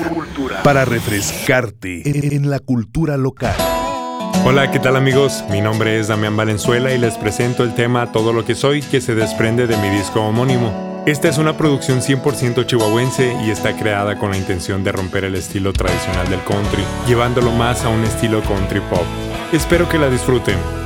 para 0.64 0.86
refrescarte 0.86 2.04
en 2.06 2.50
la 2.50 2.60
cultura 2.60 3.18
local. 3.18 3.56
Hola, 4.48 4.70
¿qué 4.70 4.80
tal 4.80 4.96
amigos? 4.96 5.44
Mi 5.50 5.60
nombre 5.60 6.00
es 6.00 6.08
Damián 6.08 6.38
Valenzuela 6.38 6.94
y 6.94 7.00
les 7.00 7.18
presento 7.18 7.64
el 7.64 7.74
tema 7.74 8.12
Todo 8.12 8.32
lo 8.32 8.46
que 8.46 8.54
soy 8.54 8.84
que 8.84 9.02
se 9.02 9.16
desprende 9.16 9.66
de 9.66 9.76
mi 9.78 9.90
disco 9.90 10.22
homónimo. 10.22 11.04
Esta 11.08 11.30
es 11.30 11.40
una 11.40 11.58
producción 11.58 12.00
100% 12.02 12.64
chihuahuense 12.68 13.36
y 13.44 13.50
está 13.50 13.76
creada 13.76 14.20
con 14.20 14.30
la 14.30 14.38
intención 14.38 14.84
de 14.84 14.92
romper 14.92 15.24
el 15.24 15.34
estilo 15.34 15.74
tradicional 15.74 16.30
del 16.30 16.44
country, 16.44 16.84
llevándolo 17.08 17.52
más 17.54 17.86
a 17.86 17.90
un 17.90 18.04
estilo 18.04 18.44
country 18.44 18.82
pop. 18.82 19.02
Espero 19.52 19.90
que 19.90 19.98
la 19.98 20.12
disfruten. 20.12 20.85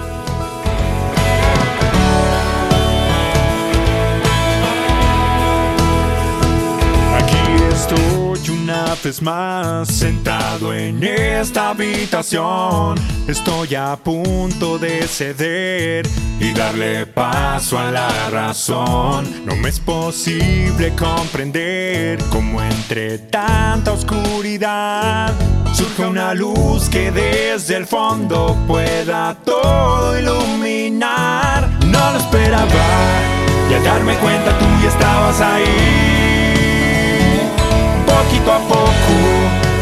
Vez 9.04 9.22
más 9.22 9.88
sentado 9.88 10.74
en 10.74 11.02
esta 11.04 11.70
habitación. 11.70 12.98
Estoy 13.28 13.76
a 13.76 13.96
punto 13.96 14.78
de 14.78 15.04
ceder 15.04 16.08
y 16.40 16.54
darle 16.54 17.06
paso 17.06 17.78
a 17.78 17.92
la 17.92 18.30
razón. 18.30 19.46
No 19.46 19.56
me 19.56 19.70
es 19.70 19.80
posible 19.80 20.94
comprender 20.96 22.20
cómo 22.32 22.62
entre 22.62 23.20
tanta 23.20 23.94
oscuridad 23.94 25.34
surge 25.74 26.06
una 26.06 26.34
luz 26.34 26.90
que 26.90 27.12
desde 27.12 27.78
el 27.78 27.86
fondo 27.86 28.58
pueda 28.68 29.36
todo 29.46 30.20
iluminar. 30.20 31.70
No 31.86 32.12
lo 32.12 32.18
esperaba 32.18 32.68
y 33.70 33.74
al 33.74 33.84
darme 33.84 34.16
cuenta 34.16 34.58
tú 34.58 34.66
ya 34.82 34.90
estabas 34.90 35.42
ahí 35.42 36.49
poquito 38.40 38.54
a 38.54 38.60
poco 38.60 39.16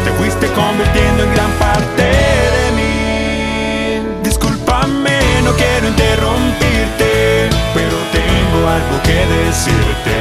te 0.04 0.10
fuiste 0.12 0.46
convirtiendo 0.48 1.24
en 1.24 1.34
gran 1.34 1.50
parte 1.52 2.02
de 2.02 2.72
mí. 2.76 4.22
Discúlpame, 4.22 5.18
no 5.44 5.52
quiero 5.52 5.88
interrumpirte, 5.88 7.50
pero 7.74 7.96
tengo 8.12 8.68
algo 8.68 9.02
que 9.02 9.26
decirte. 9.26 10.14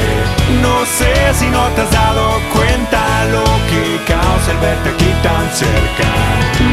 No 0.62 0.86
sé 0.86 1.14
si 1.40 1.48
no 1.48 1.68
te 1.76 1.82
has 1.82 1.92
dado 1.92 2.40
cuenta 2.54 3.26
lo 3.32 3.44
que 3.70 4.14
causa 4.14 4.52
el 4.52 4.58
verte 4.58 4.90
aquí 4.90 5.12
tan 5.24 5.46
cerca. 5.54 6.10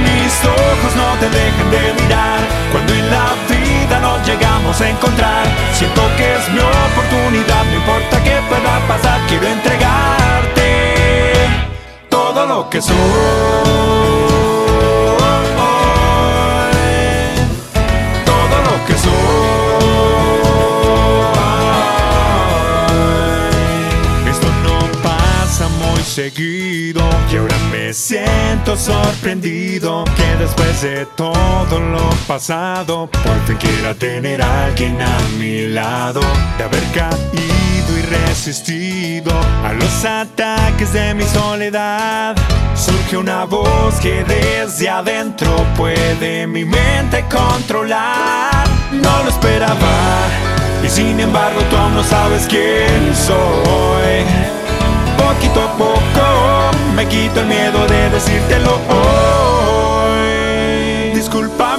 Mis 0.04 0.34
ojos 0.44 0.92
no 0.96 1.08
te 1.20 1.28
dejan 1.28 1.70
de 1.70 2.02
mirar 2.02 2.40
cuando 2.72 2.92
en 2.94 3.10
la 3.10 3.28
vida 3.48 4.00
nos 4.00 4.26
llegamos 4.26 4.80
a 4.80 4.88
encontrar. 4.88 5.44
Siento 5.74 6.02
que 6.16 6.36
es 6.36 6.48
mi 6.50 6.60
oportunidad, 6.60 7.64
no 7.66 7.74
importa 7.76 8.22
qué 8.22 8.36
pueda 8.48 8.78
pasar, 8.88 9.20
quiero 9.28 9.46
entregarte 9.48 10.23
todo 12.46 12.56
lo 12.56 12.70
que 12.70 12.82
soy. 12.82 12.96
Todo 18.24 18.56
lo 18.68 18.86
que 18.86 18.94
soy. 18.98 19.10
Esto 24.30 24.48
no 24.62 24.78
pasa 25.02 25.68
muy 25.68 25.94
conseguido 25.96 27.02
y 27.32 27.36
ahora 27.36 27.56
me 27.70 27.92
siento 27.92 28.76
sorprendido 28.76 30.04
que 30.16 30.36
después 30.38 30.82
de 30.82 31.06
todo 31.16 31.80
lo 31.80 32.10
pasado 32.26 33.08
por 33.10 33.46
fin 33.46 33.56
quiera 33.56 33.94
tener 33.94 34.42
a 34.42 34.66
alguien 34.66 35.00
a 35.00 35.18
mi 35.38 35.68
lado 35.68 36.20
de 36.58 36.64
haber 36.64 36.84
caído 36.92 37.98
y 37.98 38.02
resistido 38.02 39.03
a 39.22 39.72
los 39.72 40.04
ataques 40.04 40.92
de 40.92 41.14
mi 41.14 41.22
soledad 41.22 42.34
surge 42.74 43.16
una 43.16 43.44
voz 43.44 43.94
que 44.02 44.24
desde 44.24 44.88
adentro 44.88 45.48
puede 45.76 46.48
mi 46.48 46.64
mente 46.64 47.24
controlar. 47.30 48.66
No 48.90 49.22
lo 49.22 49.28
esperaba 49.28 50.26
y 50.84 50.88
sin 50.88 51.20
embargo 51.20 51.60
tú 51.70 51.76
aún 51.76 51.94
no 51.94 52.02
sabes 52.02 52.46
quién 52.48 53.14
soy. 53.14 54.24
Poquito 55.16 55.62
a 55.62 55.72
poco 55.76 56.76
me 56.96 57.06
quito 57.06 57.40
el 57.40 57.46
miedo 57.46 57.86
de 57.86 58.10
decírtelo 58.10 58.80
hoy. 58.88 60.24
Discúlpame, 61.14 61.73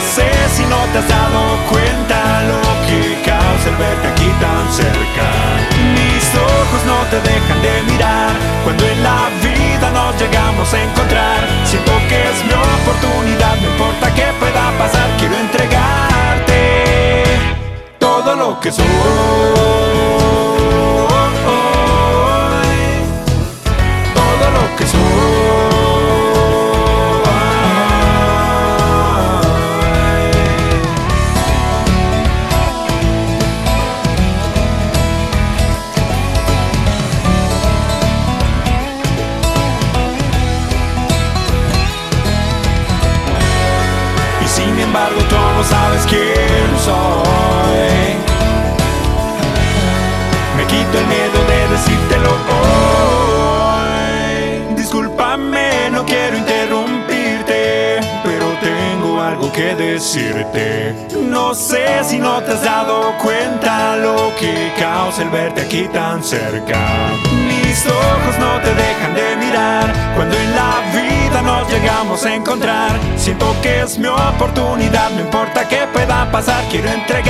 sé 0.00 0.30
si 0.54 0.62
no 0.64 0.78
te 0.92 0.98
has 0.98 1.08
dado 1.08 1.40
cuenta 1.70 2.42
lo 2.50 2.60
que 2.86 3.20
causa 3.22 3.68
el 3.68 3.76
verte 3.76 4.08
aquí 4.08 4.28
tan 4.40 4.64
cerca. 4.72 5.26
Mis 5.96 6.24
ojos 6.34 6.80
no 6.86 6.98
te 7.10 7.20
dejan 7.20 7.62
de 7.62 7.92
mirar 7.92 8.32
cuando 8.64 8.86
en 8.86 9.02
la 9.02 9.28
vida 9.42 9.90
nos 9.90 10.20
llegamos 10.20 10.72
a 10.72 10.82
encontrar. 10.82 11.40
Siento 11.64 11.92
que 12.08 12.18
es 12.30 12.44
mi 12.44 12.52
oportunidad, 12.52 13.56
no 13.60 13.68
importa 13.70 14.14
qué 14.14 14.26
pueda 14.38 14.70
pasar, 14.78 15.08
quiero 15.18 15.36
entregarte 15.36 17.24
todo 17.98 18.34
lo 18.36 18.60
que 18.60 18.72
soy. 18.72 19.69
Decirte. 59.60 60.94
No 61.20 61.54
sé 61.54 62.02
si 62.04 62.18
no 62.18 62.42
te 62.42 62.52
has 62.52 62.62
dado 62.62 63.12
cuenta 63.18 63.96
lo 63.96 64.32
que 64.38 64.72
causa 64.78 65.22
el 65.22 65.28
verte 65.30 65.62
aquí 65.62 65.88
tan 65.92 66.24
cerca. 66.24 67.10
Mis 67.46 67.86
ojos 67.86 68.38
no 68.38 68.58
te 68.60 68.74
dejan 68.74 69.14
de 69.14 69.36
mirar 69.36 69.92
cuando 70.16 70.36
en 70.36 70.56
la 70.56 70.80
vida 70.92 71.42
nos 71.42 71.68
llegamos 71.70 72.24
a 72.24 72.34
encontrar. 72.34 72.98
Siento 73.16 73.54
que 73.62 73.82
es 73.82 73.98
mi 73.98 74.08
oportunidad, 74.08 75.10
no 75.10 75.20
importa 75.20 75.68
qué 75.68 75.86
pueda 75.92 76.30
pasar, 76.32 76.64
quiero 76.70 76.88
entregarte 76.88 77.28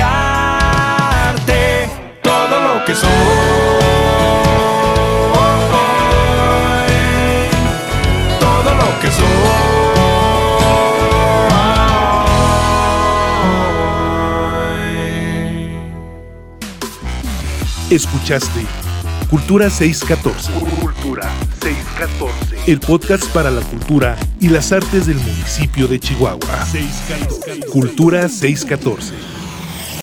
todo 2.21 2.61
lo 2.61 2.85
que 2.85 2.95
soy. 2.95 3.90
Escuchaste 17.91 18.65
Cultura 19.29 19.69
614, 19.69 20.53
Cultura 20.79 21.29
614. 21.61 22.71
el 22.71 22.79
podcast 22.79 23.25
para 23.33 23.51
la 23.51 23.59
cultura 23.59 24.17
y 24.39 24.47
las 24.47 24.71
artes 24.71 25.07
del 25.07 25.17
municipio 25.17 25.89
de 25.89 25.99
Chihuahua. 25.99 26.65
Cultura 27.69 28.29
614. 28.29 29.40